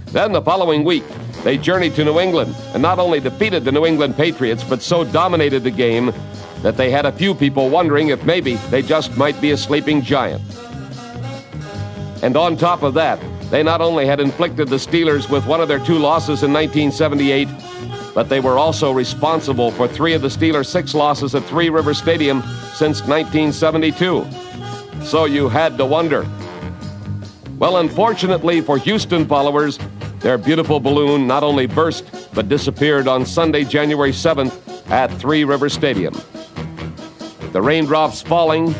[0.07, 1.03] Then the following week,
[1.43, 5.03] they journeyed to New England and not only defeated the New England Patriots, but so
[5.03, 6.13] dominated the game
[6.61, 10.01] that they had a few people wondering if maybe they just might be a sleeping
[10.01, 10.41] giant.
[12.21, 15.67] And on top of that, they not only had inflicted the Steelers with one of
[15.67, 17.47] their two losses in 1978,
[18.13, 21.93] but they were also responsible for three of the Steelers' six losses at Three River
[21.93, 22.41] Stadium
[22.75, 24.25] since 1972.
[25.03, 26.27] So you had to wonder.
[27.57, 29.79] Well, unfortunately for Houston followers,
[30.21, 35.69] their beautiful balloon not only burst, but disappeared on Sunday, January 7th at Three River
[35.69, 36.13] Stadium.
[37.51, 38.73] The raindrops falling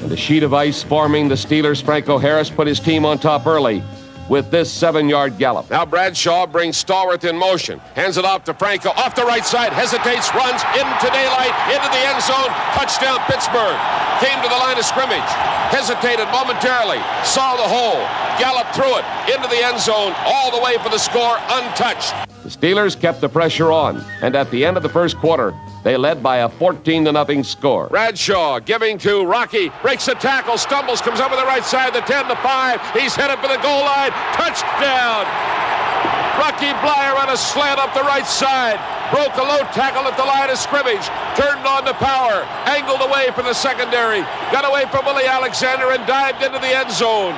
[0.00, 3.46] and the sheet of ice forming, the Steelers' Franco Harris put his team on top
[3.46, 3.82] early
[4.28, 5.70] with this seven yard gallop.
[5.70, 9.72] Now Bradshaw brings Stallworth in motion, hands it off to Franco, off the right side,
[9.72, 13.78] hesitates, runs into daylight, into the end zone, touchdown Pittsburgh.
[14.20, 15.30] Came to the line of scrimmage,
[15.70, 18.02] hesitated momentarily, saw the hole,
[18.38, 22.12] galloped through it, into the end zone, all the way for the score, untouched.
[22.42, 25.96] The Steelers kept the pressure on, and at the end of the first quarter, they
[25.96, 27.88] led by a 14 to nothing score.
[27.88, 32.26] Bradshaw giving to Rocky, breaks the tackle, stumbles, comes over the right side, the 10
[32.28, 32.80] to 5.
[32.94, 34.12] He's headed for the goal line.
[34.34, 35.26] Touchdown!
[36.38, 38.78] Rocky Bleier on a slant up the right side.
[39.10, 41.04] Broke a low tackle at the line of scrimmage.
[41.34, 42.46] Turned on the power.
[42.66, 44.20] Angled away from the secondary.
[44.52, 47.34] Got away from Willie Alexander and dived into the end zone.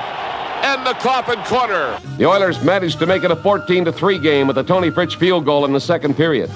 [0.63, 1.99] And the coffin corner.
[2.17, 5.45] The Oilers managed to make it a 14 3 game with a Toni Fritsch field
[5.45, 6.51] goal in the second period.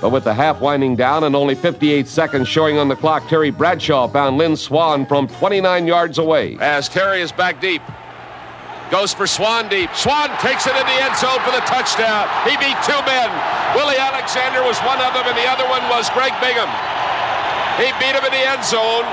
[0.00, 3.50] But with the half winding down and only 58 seconds showing on the clock, Terry
[3.50, 6.56] Bradshaw found Lynn Swann from 29 yards away.
[6.60, 7.82] As Terry is back deep.
[8.92, 9.88] Goes for Swann deep.
[9.96, 12.28] Swann takes it in the end zone for the touchdown.
[12.44, 13.32] He beat two men.
[13.72, 16.68] Willie Alexander was one of them, and the other one was Greg Bingham.
[17.80, 19.08] He beat him in the end zone,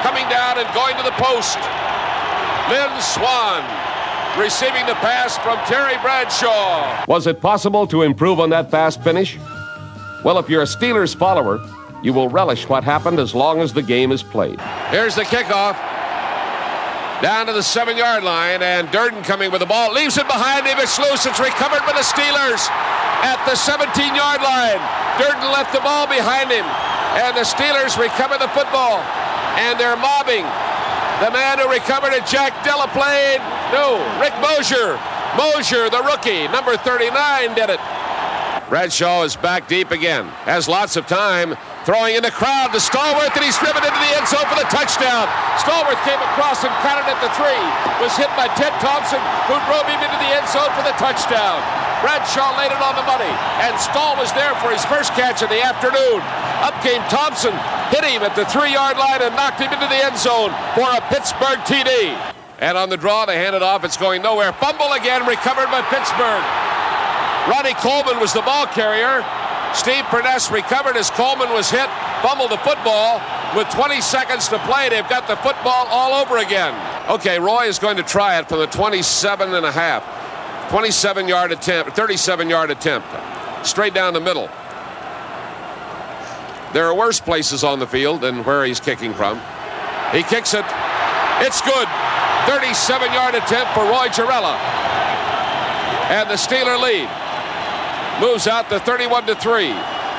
[0.00, 1.60] coming down and going to the post.
[2.72, 3.60] Lynn Swann
[4.40, 7.04] receiving the pass from Terry Bradshaw.
[7.06, 9.36] Was it possible to improve on that fast finish?
[10.24, 11.60] Well, if you're a Steelers follower,
[12.02, 14.58] you will relish what happened as long as the game is played.
[14.90, 15.76] Here's the kickoff.
[17.22, 19.92] Down to the seven yard line, and Durden coming with the ball.
[19.92, 20.78] Leaves it behind him.
[20.78, 21.26] It's loose.
[21.26, 22.62] It's recovered by the Steelers
[23.26, 24.78] at the 17 yard line.
[25.18, 26.62] Durden left the ball behind him,
[27.18, 29.02] and the Steelers recover the football.
[29.58, 30.46] And they're mobbing.
[31.18, 33.42] The man who recovered it, Jack Deloplaine.
[33.74, 34.94] No, Rick Moser.
[35.36, 37.80] Moser, the rookie, number 39, did it.
[38.68, 40.26] Bradshaw is back deep again.
[40.46, 41.56] Has lots of time.
[41.88, 44.68] Throwing in the crowd to Stallworth, and he's driven into the end zone for the
[44.68, 45.24] touchdown.
[45.56, 47.64] Stallworth came across and caught it at the three.
[48.04, 49.16] Was hit by Ted Thompson,
[49.48, 51.64] who drove him into the end zone for the touchdown.
[52.04, 53.32] Bradshaw laid it on the money,
[53.64, 56.20] and Stall was there for his first catch of the afternoon.
[56.60, 57.56] Up came Thompson,
[57.88, 61.00] hit him at the three-yard line, and knocked him into the end zone for a
[61.08, 62.12] Pittsburgh TD.
[62.60, 63.80] And on the draw, they hand it off.
[63.88, 64.52] It's going nowhere.
[64.60, 66.44] Fumble again, recovered by Pittsburgh.
[67.48, 69.24] Ronnie Coleman was the ball carrier.
[69.78, 71.88] Steve Perness recovered as Coleman was hit,
[72.20, 73.22] fumbled the football,
[73.54, 74.88] with 20 seconds to play.
[74.88, 76.74] They've got the football all over again.
[77.08, 80.02] Okay, Roy is going to try it from the 27 and a half.
[80.70, 83.06] 27 yard attempt, 37 yard attempt,
[83.64, 84.50] straight down the middle.
[86.72, 89.40] There are worse places on the field than where he's kicking from.
[90.10, 90.64] He kicks it.
[91.38, 91.88] It's good.
[92.48, 94.58] 37 yard attempt for Roy Gerela.
[96.10, 97.08] And the Steeler lead
[98.20, 99.70] moves out to 31 to 3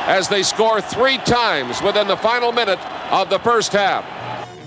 [0.08, 2.80] as they score three times within the final minute
[3.12, 4.06] of the first half.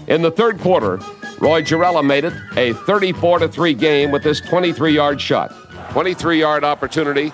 [0.09, 0.99] In the third quarter,
[1.39, 5.53] Roy Gerela made it a 34 to 3 game with this 23 yard shot.
[5.91, 7.33] 23 yard opportunity.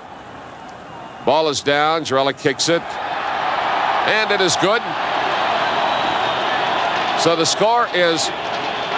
[1.26, 2.04] Ball is down.
[2.04, 2.82] Gerela kicks it.
[2.82, 4.82] And it is good.
[7.22, 8.24] So the score is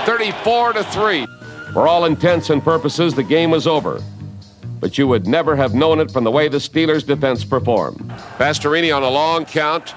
[0.06, 1.26] 34 to 3.
[1.72, 4.00] For all intents and purposes, the game was over.
[4.80, 7.98] But you would never have known it from the way the Steelers' defense performed.
[8.38, 9.94] Pastorini on a long count.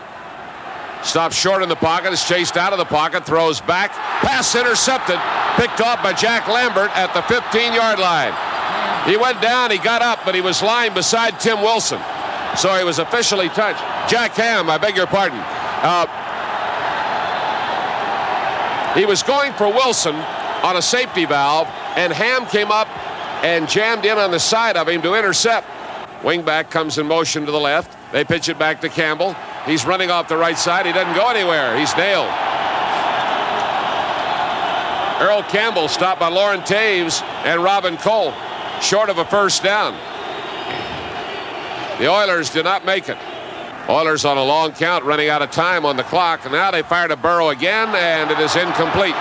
[1.04, 3.92] Stops short in the pocket, is chased out of the pocket, throws back.
[3.92, 5.20] Pass intercepted.
[5.56, 8.34] Picked off by Jack Lambert at the 15 yard line.
[9.08, 12.00] He went down, he got up, but he was lying beside Tim Wilson.
[12.58, 13.82] So he was officially touched.
[14.10, 15.40] Jack Ham, I beg your pardon.
[15.42, 16.08] Uh,
[18.96, 21.68] he was going for Wilson on a safety valve,
[21.98, 22.88] and Ham came up
[23.44, 25.68] and jammed in on the side of him to intercept.
[26.22, 27.96] Wingback comes in motion to the left.
[28.14, 29.36] They pitch it back to Campbell.
[29.66, 30.86] He's running off the right side.
[30.86, 31.78] He doesn't go anywhere.
[31.78, 32.32] He's nailed.
[35.22, 38.34] Earl Campbell stopped by Loren Toews and Robin Cole,
[38.82, 39.94] short of a first down.
[42.00, 43.18] The Oilers did not make it.
[43.90, 46.50] Oilers on a long count, running out of time on the clock.
[46.50, 49.16] Now they fire to Burrough again, and it is incomplete.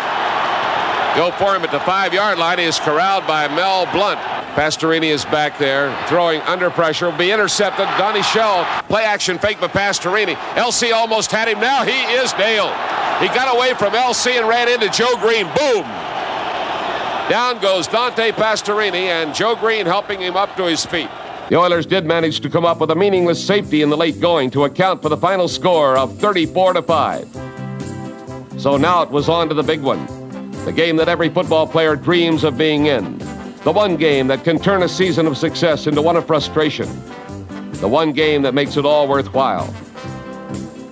[1.17, 2.59] Go for him at the five yard line.
[2.59, 4.19] He is corralled by Mel Blount.
[4.57, 7.11] Pastorini is back there, throwing under pressure.
[7.11, 7.87] Will be intercepted.
[7.99, 10.35] Donnie Shell, play action fake by Pastorini.
[10.55, 11.61] LC almost had him.
[11.61, 12.73] Now he is nailed.
[13.21, 15.47] He got away from LC and ran into Joe Greene.
[15.55, 15.85] Boom!
[17.29, 21.09] Down goes Dante Pastorini, and Joe Greene helping him up to his feet.
[21.51, 24.51] The Oilers did manage to come up with a meaningless safety in the late going
[24.53, 27.29] to account for the final score of 34 to 5.
[28.59, 30.22] So now it was on to the big one.
[30.65, 33.19] The game that every football player dreams of being in.
[33.65, 36.89] The one game that can turn a season of success into one of frustration.
[37.81, 39.75] The one game that makes it all worthwhile.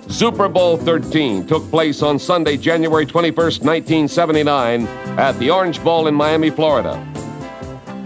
[0.09, 6.13] Super Bowl 13 took place on Sunday, January 21st, 1979, at the Orange Bowl in
[6.13, 6.95] Miami, Florida.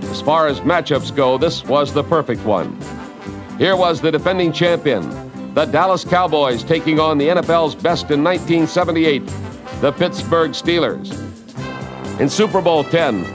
[0.04, 2.80] As far as matchups go, this was the perfect one.
[3.58, 5.10] Here was the defending champion,
[5.56, 9.26] the Dallas Cowboys, taking on the NFL's best in 1978,
[9.82, 11.25] the Pittsburgh Steelers.
[12.18, 13.26] In Super Bowl 10,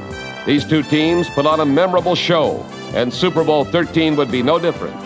[0.46, 2.64] these two teams put on a memorable show,
[2.94, 4.98] and Super Bowl 13 would be no different.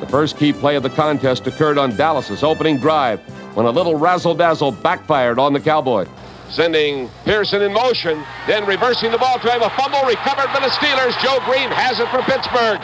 [0.00, 3.20] The first key play of the contest occurred on Dallas's opening drive
[3.54, 6.08] when a little razzle dazzle backfired on the Cowboy.
[6.50, 10.74] Sending Pearson in motion, then reversing the ball to have a fumble recovered by the
[10.74, 11.16] Steelers.
[11.22, 12.80] Joe Greene has it for Pittsburgh.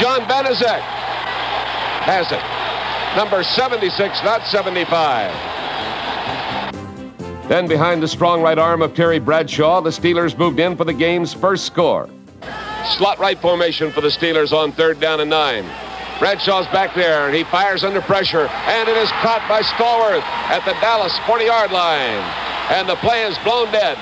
[0.00, 0.80] John Banaszak
[2.00, 2.42] has it.
[3.14, 5.61] Number 76, not 75.
[7.52, 10.92] Then, behind the strong right arm of Terry Bradshaw, the Steelers moved in for the
[10.94, 12.08] game's first score.
[12.96, 15.66] Slot right formation for the Steelers on third down and nine.
[16.18, 20.64] Bradshaw's back there, and he fires under pressure, and it is caught by Stallworth at
[20.64, 22.24] the Dallas 40 yard line.
[22.72, 23.98] And the play is blown dead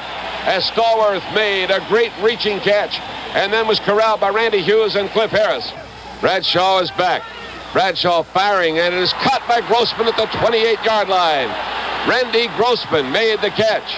[0.47, 3.01] as Stallworth made a great reaching catch
[3.35, 5.73] and then was corralled by Randy Hughes and Cliff Harris.
[6.21, 7.25] Bradshaw is back.
[7.73, 11.80] Bradshaw firing, and it is caught by Grossman at the 28 yard line.
[12.09, 13.95] Randy Grossman made the catch.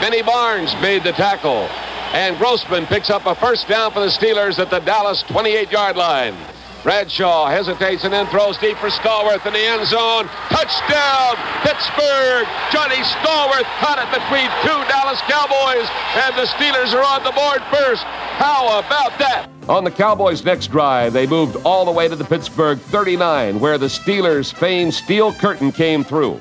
[0.00, 1.68] Benny Barnes made the tackle.
[2.16, 5.96] And Grossman picks up a first down for the Steelers at the Dallas 28 yard
[5.96, 6.34] line.
[6.82, 10.26] Bradshaw hesitates and then throws deep for Stallworth in the end zone.
[10.48, 12.48] Touchdown, Pittsburgh.
[12.72, 17.62] Johnny Stallworth caught it between two Dallas Cowboys, and the Steelers are on the board
[17.70, 18.02] first.
[18.02, 19.48] How about that?
[19.68, 23.78] On the Cowboys' next drive, they moved all the way to the Pittsburgh 39, where
[23.78, 26.40] the Steelers' famed steel curtain came through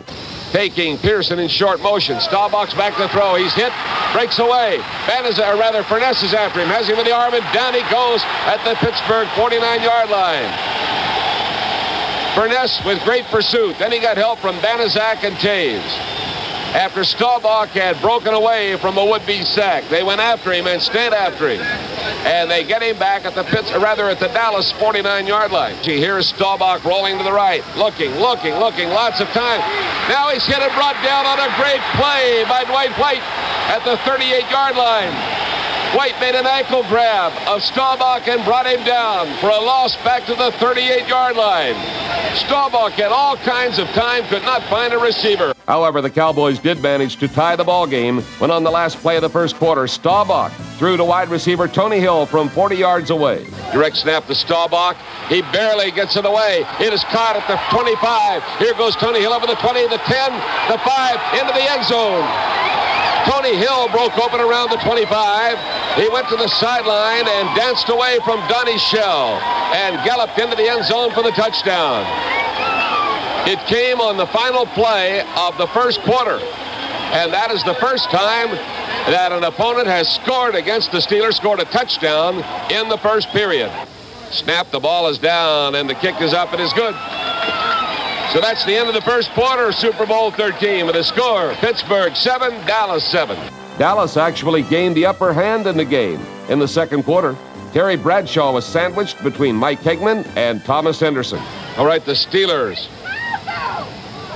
[0.52, 2.20] taking Pearson in short motion.
[2.20, 3.36] Staubach's back to throw.
[3.36, 3.72] He's hit,
[4.14, 4.80] breaks away.
[5.08, 6.68] Banaszak, or rather, Furness is after him.
[6.68, 10.52] Has him in the arm, and down he goes at the Pittsburgh 49-yard line.
[12.36, 13.78] Furness with great pursuit.
[13.80, 15.84] Then he got help from Banaszak and Toews.
[16.72, 21.14] After Staubach had broken away from a would-be sack, they went after him and stand
[21.14, 21.60] after him.
[22.24, 25.76] And they get him back at the Pitts, or rather at the Dallas 49-yard line.
[25.84, 29.60] Here's Staubach rolling to the right, looking, looking, looking, lots of time.
[30.08, 33.24] Now he's hit and brought down on a great play by Dwight White
[33.68, 35.41] at the 38-yard line.
[35.96, 40.26] White made an ankle grab of Staubach and brought him down for a loss back
[40.26, 41.76] to the 38-yard line.
[42.38, 45.54] Staubach had all kinds of time, could not find a receiver.
[45.68, 49.18] However, the Cowboys did manage to tie the ball game when on the last play
[49.18, 53.46] of the first quarter, Staubach threw to wide receiver Tony Hill from 40 yards away.
[53.74, 54.96] Direct snap to Staubach.
[55.28, 56.64] He barely gets it away.
[56.80, 58.44] It is caught at the 25.
[58.60, 60.32] Here goes Tony Hill over the 20, the 10,
[60.72, 62.61] the 5, into the end zone.
[63.26, 65.06] Tony Hill broke open around the 25.
[65.98, 69.38] He went to the sideline and danced away from Donnie Shell
[69.74, 72.06] and galloped into the end zone for the touchdown.
[73.48, 76.40] It came on the final play of the first quarter.
[77.12, 78.50] And that is the first time
[79.12, 82.36] that an opponent has scored against the Steelers, scored a touchdown
[82.72, 83.72] in the first period.
[84.32, 86.54] Snap, the ball is down, and the kick is up.
[86.54, 86.96] It is good.
[88.32, 92.16] So that's the end of the first quarter, Super Bowl 13 with a score Pittsburgh
[92.16, 93.38] 7, Dallas 7.
[93.78, 96.18] Dallas actually gained the upper hand in the game.
[96.48, 97.36] In the second quarter,
[97.74, 101.44] Terry Bradshaw was sandwiched between Mike Hegman and Thomas Henderson.
[101.76, 102.88] All right, the Steelers.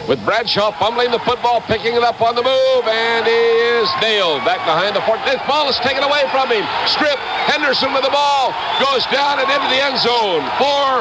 [0.09, 3.31] With Bradshaw fumbling the football, picking it up on the move, and he
[3.79, 5.19] is nailed back behind the fort.
[5.23, 6.67] This ball is taken away from him.
[6.85, 7.17] Strip.
[7.47, 8.51] Henderson with the ball
[8.83, 10.99] goes down and into the end zone for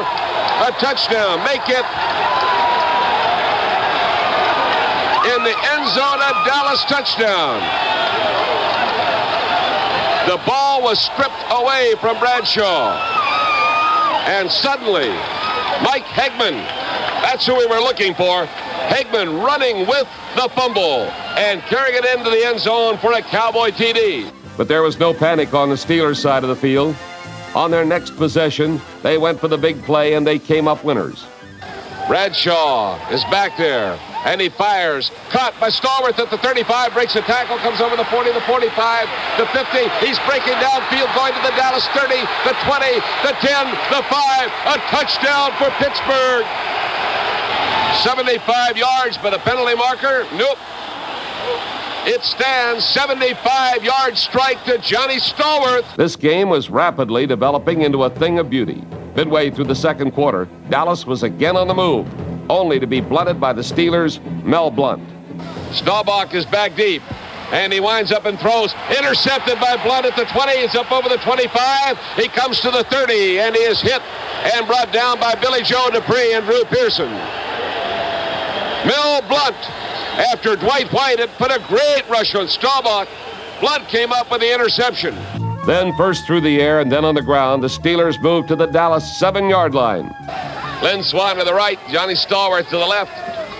[0.63, 1.43] a touchdown.
[1.43, 1.83] Make it
[5.25, 7.61] in the end zone, a Dallas touchdown.
[10.27, 12.97] The ball was stripped away from Bradshaw.
[14.27, 15.09] And suddenly,
[15.83, 16.53] Mike Hegman,
[17.21, 18.45] that's who we were looking for.
[18.87, 21.03] Hegman running with the fumble
[21.37, 24.31] and carrying it into the end zone for a Cowboy TD.
[24.57, 26.95] But there was no panic on the Steelers side of the field.
[27.53, 31.25] On their next possession, they went for the big play and they came up winners.
[32.07, 35.11] Bradshaw is back there and he fires.
[35.29, 39.07] Caught by Stallworth at the 35, breaks a tackle, comes over the 40, the 45,
[39.37, 39.87] the 50.
[40.01, 44.51] He's breaking downfield, going to the Dallas 30, the 20, the 10, the 5.
[44.73, 46.45] A touchdown for Pittsburgh.
[48.01, 50.27] 75 yards, but a penalty marker?
[50.33, 50.57] Nope.
[52.07, 55.95] It stands 75 yard strike to Johnny Stallworth.
[55.95, 58.83] This game was rapidly developing into a thing of beauty.
[59.15, 62.07] Midway through the second quarter, Dallas was again on the move
[62.49, 65.01] only to be blunted by the Steelers' Mel Blount.
[65.71, 67.01] Staubach is back deep.
[67.51, 68.73] And he winds up and throws.
[68.97, 70.51] Intercepted by Blount at the 20.
[70.53, 71.97] It's up over the 25.
[72.15, 74.01] He comes to the 30, and he is hit
[74.55, 77.09] and brought down by Billy Joe Dupree and Drew Pearson.
[78.85, 79.55] Mel Blount,
[80.31, 83.07] after Dwight White had put a great rush on Staubach,
[83.59, 85.15] Blount came up with the interception.
[85.65, 88.67] Then first through the air and then on the ground, the Steelers moved to the
[88.67, 90.13] Dallas seven-yard line.
[90.85, 93.09] Lynn Swann to the right, Johnny Stallworth to the left.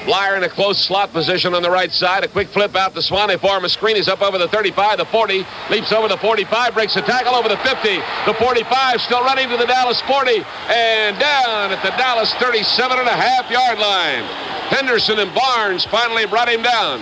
[0.06, 2.24] Bleier in a close slot position on the right side.
[2.24, 3.30] A quick flip out to Swann.
[3.30, 3.96] They form a screen.
[3.96, 5.44] He's up over the 35, the 40.
[5.72, 6.76] Leaps over the 45.
[6.76, 7.96] Breaks a tackle over the 50.
[8.28, 10.46] The 45 still running to the Dallas 40.
[10.70, 14.24] And down at the Dallas 37 and a half yard line.
[14.70, 17.02] Henderson and Barnes finally brought him down.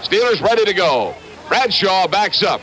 [0.00, 1.14] Steelers ready to go.
[1.46, 2.62] Bradshaw backs up.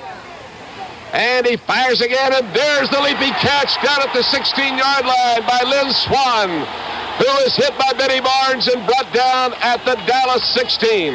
[1.13, 5.47] And he fires again, and there's the leaping catch down at the 16 yard line
[5.47, 10.43] by Lynn Swann who is hit by Benny Barnes and brought down at the Dallas
[10.53, 11.13] 16.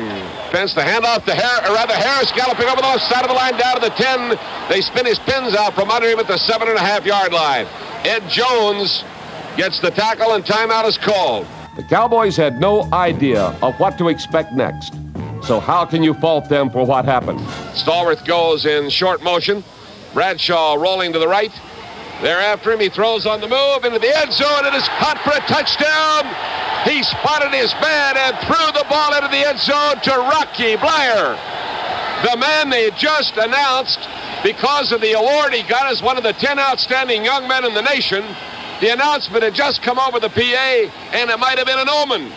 [0.51, 3.35] Fence the handoff to Harris, or rather Harris galloping over the left side of the
[3.35, 4.39] line down to the 10.
[4.69, 7.33] They spin his pins out from under him at the seven and a half yard
[7.33, 7.67] line.
[8.05, 9.05] Ed Jones
[9.57, 11.47] gets the tackle and timeout is called.
[11.77, 14.95] The Cowboys had no idea of what to expect next.
[15.43, 17.41] So how can you fault them for what happened?
[17.75, 19.63] Stallworth goes in short motion.
[20.15, 21.53] Bradshaw rolling to the right.
[22.23, 24.65] Thereafter him, he throws on the move into the end zone.
[24.65, 26.29] And it is caught for a touchdown.
[26.85, 31.37] He spotted his man and threw the ball into the end zone to Rocky Bleier.
[32.25, 34.01] The man they just announced
[34.45, 37.73] because of the award he got as one of the 10 outstanding young men in
[37.73, 38.25] the nation.
[38.81, 42.33] The announcement had just come over the PA, and it might have been an omen.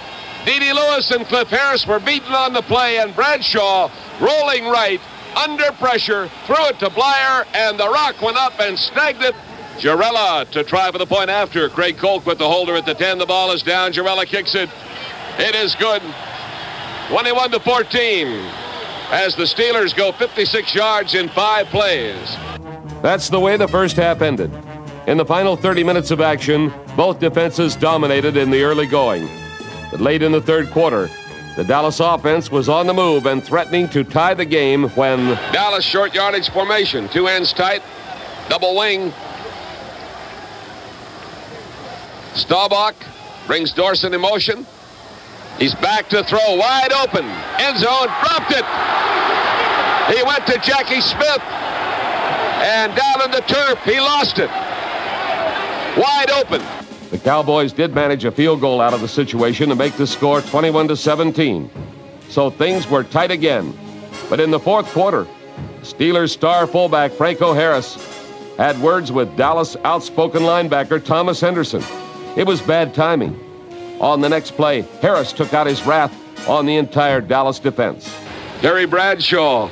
[0.46, 0.74] D.D.
[0.74, 5.00] Lewis and Cliff Harris were beaten on the play, and Bradshaw rolling right
[5.38, 9.36] under pressure, threw it to Bleier, and the rock went up and snagged it
[9.78, 11.70] Gerela to try for the point after.
[11.70, 13.18] Craig Colquitt with the holder at the 10.
[13.18, 13.92] The ball is down.
[13.92, 14.70] Gerela kicks it.
[15.40, 16.02] It is good.
[17.10, 18.28] 21 to 14
[19.12, 22.38] as the Steelers go 56 yards in five plays.
[23.02, 24.52] That's the way the first half ended.
[25.06, 29.28] In the final 30 minutes of action, both defenses dominated in the early going.
[29.92, 31.10] But late in the third quarter,
[31.56, 35.84] the Dallas offense was on the move and threatening to tie the game when Dallas
[35.84, 37.84] short yardage formation, two ends tight,
[38.50, 39.14] double wing,
[42.36, 42.96] Staubach
[43.48, 44.66] brings Dorsett in motion.
[45.60, 47.26] He's back to throw wide open.
[47.60, 48.66] End zone, dropped it.
[50.16, 51.42] He went to Jackie Smith.
[52.64, 54.50] And down in the turf, he lost it.
[55.98, 56.62] Wide open.
[57.12, 60.42] The Cowboys did manage a field goal out of the situation to make the score
[60.42, 61.70] 21 to 17.
[62.30, 63.78] So things were tight again.
[64.30, 65.28] But in the fourth quarter,
[65.82, 67.96] Steelers star fullback Franco Harris
[68.58, 71.84] had words with Dallas outspoken linebacker Thomas Henderson.
[72.36, 73.40] It was bad timing.
[74.00, 76.14] On the next play, Harris took out his wrath
[76.50, 78.12] on the entire Dallas defense.
[78.60, 79.70] Terry Bradshaw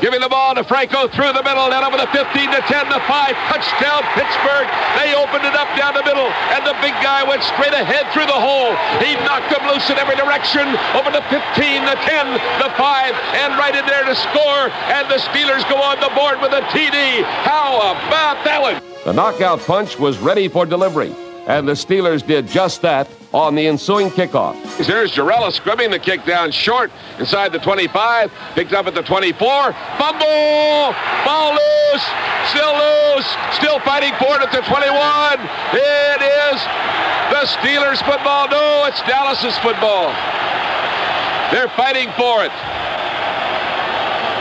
[0.00, 2.98] giving the ball to Franco through the middle, then over the 15 to 10 to
[2.98, 3.34] 5.
[3.50, 4.66] Touchdown, Pittsburgh.
[4.98, 8.26] They opened it up down the middle, and the big guy went straight ahead through
[8.26, 8.74] the hole.
[9.02, 10.66] He knocked them loose in every direction
[10.98, 12.26] over the 15, the 10,
[12.58, 14.70] the 5, and right in there to score.
[14.90, 17.22] And the Steelers go on the board with a TD.
[17.46, 18.82] How about that one?
[19.04, 21.14] The knockout punch was ready for delivery,
[21.48, 24.54] and the Steelers did just that on the ensuing kickoff.
[24.84, 29.72] Here's Gerela scrimming the kick down short inside the 25, picked up at the 24,
[29.96, 30.94] fumble,
[31.24, 32.04] ball loose,
[32.52, 33.26] still loose,
[33.56, 35.40] still fighting for it at the 21.
[35.72, 36.60] It is
[37.32, 38.48] the Steelers football.
[38.48, 40.12] No, it's Dallas's football.
[41.50, 42.52] They're fighting for it.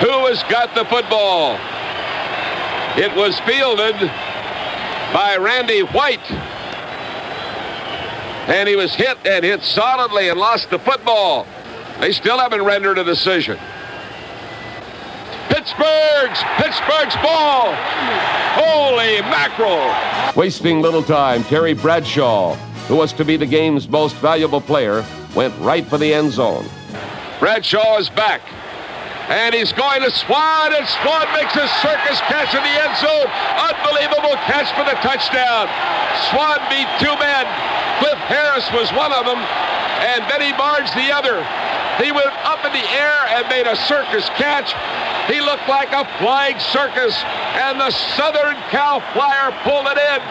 [0.03, 1.57] Who has got the football?
[2.99, 3.95] It was fielded
[5.13, 6.19] by Randy White
[8.47, 11.45] and he was hit and hit solidly and lost the football.
[11.99, 13.57] They still haven't rendered a decision.
[15.49, 17.73] Pittsburgh's Pittsburgh's ball.
[18.55, 19.93] Holy mackerel!
[20.35, 22.55] Wasting little time, Terry Bradshaw,
[22.87, 26.65] who was to be the game's most valuable player, went right for the end zone.
[27.39, 28.41] Bradshaw is back.
[29.27, 33.27] And he's going to Swann, and Swann makes a circus catch in the end zone.
[33.59, 35.67] Unbelievable catch for the touchdown.
[36.31, 37.43] Swann beat two men.
[37.99, 41.43] Cliff Harris was one of them, and Benny Barnes the other.
[41.99, 44.71] He went up in the air and made a circus catch.
[45.27, 47.19] He looked like a flying circus,
[47.59, 50.21] and the Southern Cal Flyer pulled it in.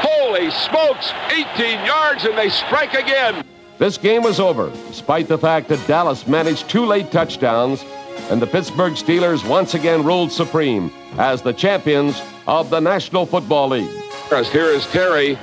[0.00, 3.44] Holy smokes, 18 yards, and they strike again.
[3.80, 7.82] This game was over, despite the fact that Dallas managed two late touchdowns,
[8.28, 13.68] and the Pittsburgh Steelers once again ruled supreme as the champions of the National Football
[13.68, 13.88] League.
[14.28, 15.38] Here is Terry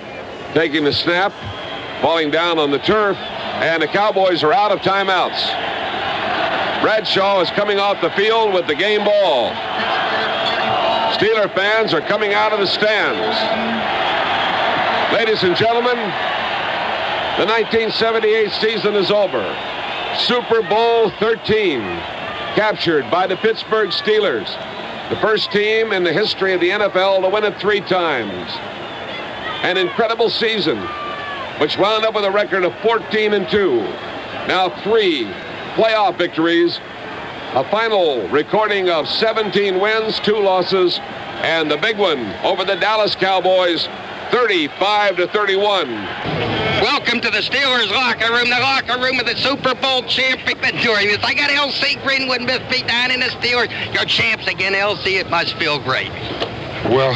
[0.54, 1.34] taking the snap,
[2.00, 5.42] falling down on the turf, and the Cowboys are out of timeouts.
[6.84, 9.50] Bradshaw is coming off the field with the game ball.
[11.18, 13.36] Steeler fans are coming out of the stands.
[15.12, 15.98] Ladies and gentlemen,
[17.38, 19.46] the 1978 season is over.
[20.18, 21.82] Super Bowl 13,
[22.56, 24.48] captured by the Pittsburgh Steelers,
[25.12, 28.52] the first team in the history of the NFL to win it three times.
[29.62, 30.80] An incredible season,
[31.60, 33.82] which wound up with a record of 14 and 2.
[34.48, 35.26] Now three
[35.76, 36.80] playoff victories,
[37.54, 40.98] a final recording of 17 wins, two losses,
[41.44, 43.88] and the big one over the Dallas Cowboys,
[44.32, 45.88] 35 to 31.
[46.82, 50.60] Welcome to the Steelers locker room, the locker room of the Super Bowl champion.
[50.82, 53.72] During this, I got LC Greenwood Pete down in the Steelers.
[53.94, 55.20] You're champs again, LC.
[55.20, 56.12] It must feel great.
[56.86, 57.14] Well,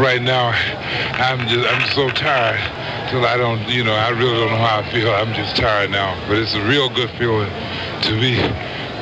[0.00, 0.48] right now,
[1.14, 2.60] I'm just I'm so tired
[3.10, 5.10] till I don't, you know, I really don't know how I feel.
[5.10, 7.50] I'm just tired now, but it's a real good feeling
[8.02, 8.36] to be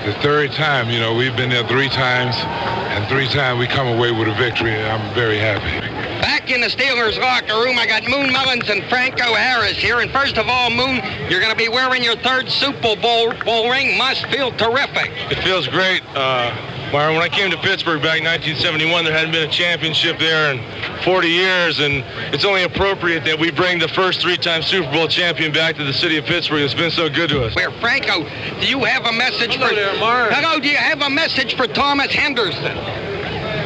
[0.05, 0.91] the third time.
[0.91, 4.35] You know, we've been there three times, and three times we come away with a
[4.35, 4.73] victory.
[4.73, 5.88] And I'm very happy.
[6.21, 10.01] Back in the Steelers locker room, I got Moon Mullins and Franco Harris here.
[10.01, 11.01] And first of all, Moon,
[11.31, 13.97] you're going to be wearing your third Super Bowl, Bowl ring.
[13.97, 15.11] Must feel terrific.
[15.31, 16.03] It feels great.
[16.15, 16.55] Uh,
[16.93, 20.55] Myron, when I came to Pittsburgh back in 1971, there hadn't been a championship there
[20.55, 22.03] in 40 years, and
[22.33, 25.93] it's only appropriate that we bring the first three-time Super Bowl champion back to the
[25.93, 26.63] city of Pittsburgh.
[26.63, 27.55] It's been so good to us.
[27.55, 28.25] Where, Franco,
[28.61, 29.75] do you have a message Hello for...
[29.75, 30.33] there, Mark.
[30.33, 32.77] Hello, do you have a message for Thomas Henderson?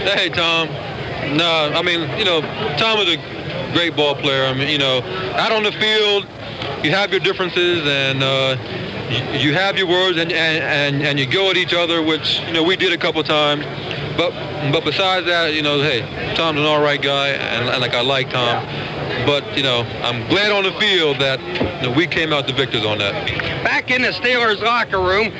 [0.02, 0.68] Hey, Tom.
[1.36, 2.40] No, I mean, you know,
[2.76, 4.44] Tom is a great ball player.
[4.44, 5.00] I mean, you know,
[5.36, 6.26] out on the field,
[6.84, 8.56] you have your differences, and uh,
[9.08, 12.40] you, you have your words, and, and, and, and you go at each other, which,
[12.40, 13.64] you know, we did a couple times.
[14.16, 14.30] But
[14.70, 16.02] but besides that, you know, hey,
[16.36, 18.64] Tom's an all right guy, and, and like I like Tom.
[19.26, 21.40] But, you know, I'm glad on the field that
[21.82, 23.26] you know, we came out the victors on that.
[23.64, 25.32] Back in the Steelers locker room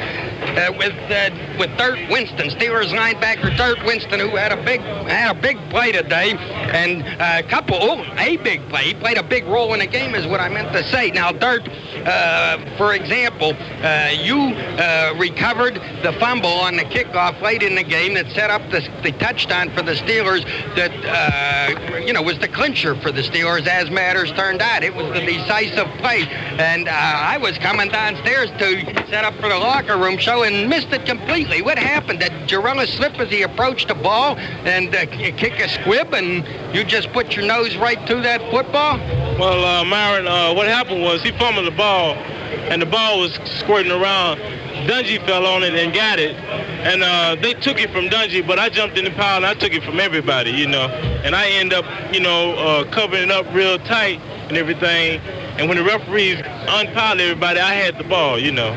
[0.43, 5.37] uh, with uh, with Dirt Winston, Steelers linebacker Dirt Winston, who had a big had
[5.37, 8.85] a big play today, and a couple oh a big play.
[8.85, 11.11] He played a big role in the game, is what I meant to say.
[11.11, 11.69] Now, Dirt,
[12.07, 17.83] uh, for example, uh, you uh, recovered the fumble on the kickoff late in the
[17.83, 20.45] game that set up the, the touchdown for the Steelers.
[20.77, 24.83] That uh, you know was the clincher for the Steelers, as matters turned out.
[24.83, 29.49] It was the decisive play, and uh, I was coming downstairs to set up for
[29.49, 31.61] the locker room show and missed it completely.
[31.61, 32.21] What happened?
[32.21, 36.43] Did Gerela slip as he approached the ball and uh, kick a squib, and
[36.75, 38.97] you just put your nose right to that football?
[39.39, 43.35] Well, uh, Myron, uh, what happened was he fumbled the ball, and the ball was
[43.45, 44.41] squirting around.
[44.89, 48.59] Dungy fell on it and got it, and uh, they took it from Dungy, but
[48.59, 50.89] I jumped in the pile and I took it from everybody, you know.
[51.23, 55.21] And I end up, you know, uh, covering it up real tight and everything.
[55.59, 58.73] And when the referees unpiled everybody, I had the ball, you know.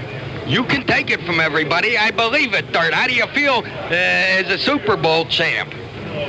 [0.46, 1.98] You can take it from everybody.
[1.98, 2.94] I believe it, Dirt.
[2.94, 5.74] How do you feel uh, as a Super Bowl champ?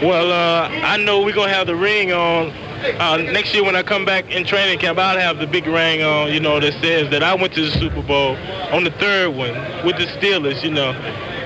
[0.03, 2.51] Well, uh, I know we're going to have the ring on.
[2.99, 6.03] Uh, next year when I come back in training camp, I'll have the big ring
[6.03, 8.37] on, you know, that says that I went to the Super Bowl
[8.73, 9.53] on the third one
[9.85, 10.93] with the Steelers, you know.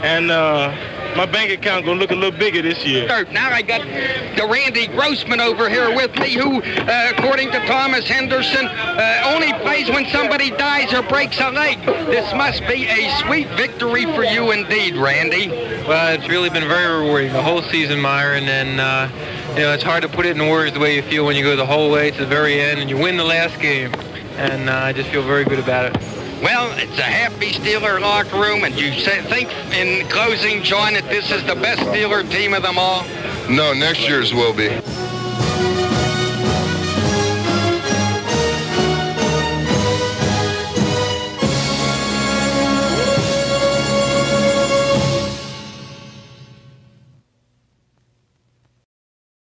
[0.02, 0.70] And uh,
[1.16, 3.06] my bank account gonna look a little bigger this year.
[3.32, 3.82] Now I got
[4.36, 9.52] the Randy Grossman over here with me, who, uh, according to Thomas Henderson, uh, only
[9.60, 11.84] plays when somebody dies or breaks a leg.
[11.84, 15.48] This must be a sweet victory for you indeed, Randy.
[15.86, 19.08] Well, it's really been very rewarding the whole season, Myron, and uh,
[19.54, 21.42] you know it's hard to put it in words the way you feel when you
[21.42, 23.92] go the whole way to the very end and you win the last game,
[24.36, 26.19] and uh, I just feel very good about it.
[26.42, 31.04] Well, it's a happy Steeler locker room, and you say, think in closing, John, that
[31.04, 33.04] this is the best Steeler team of them all?
[33.50, 34.68] No, next year's will be.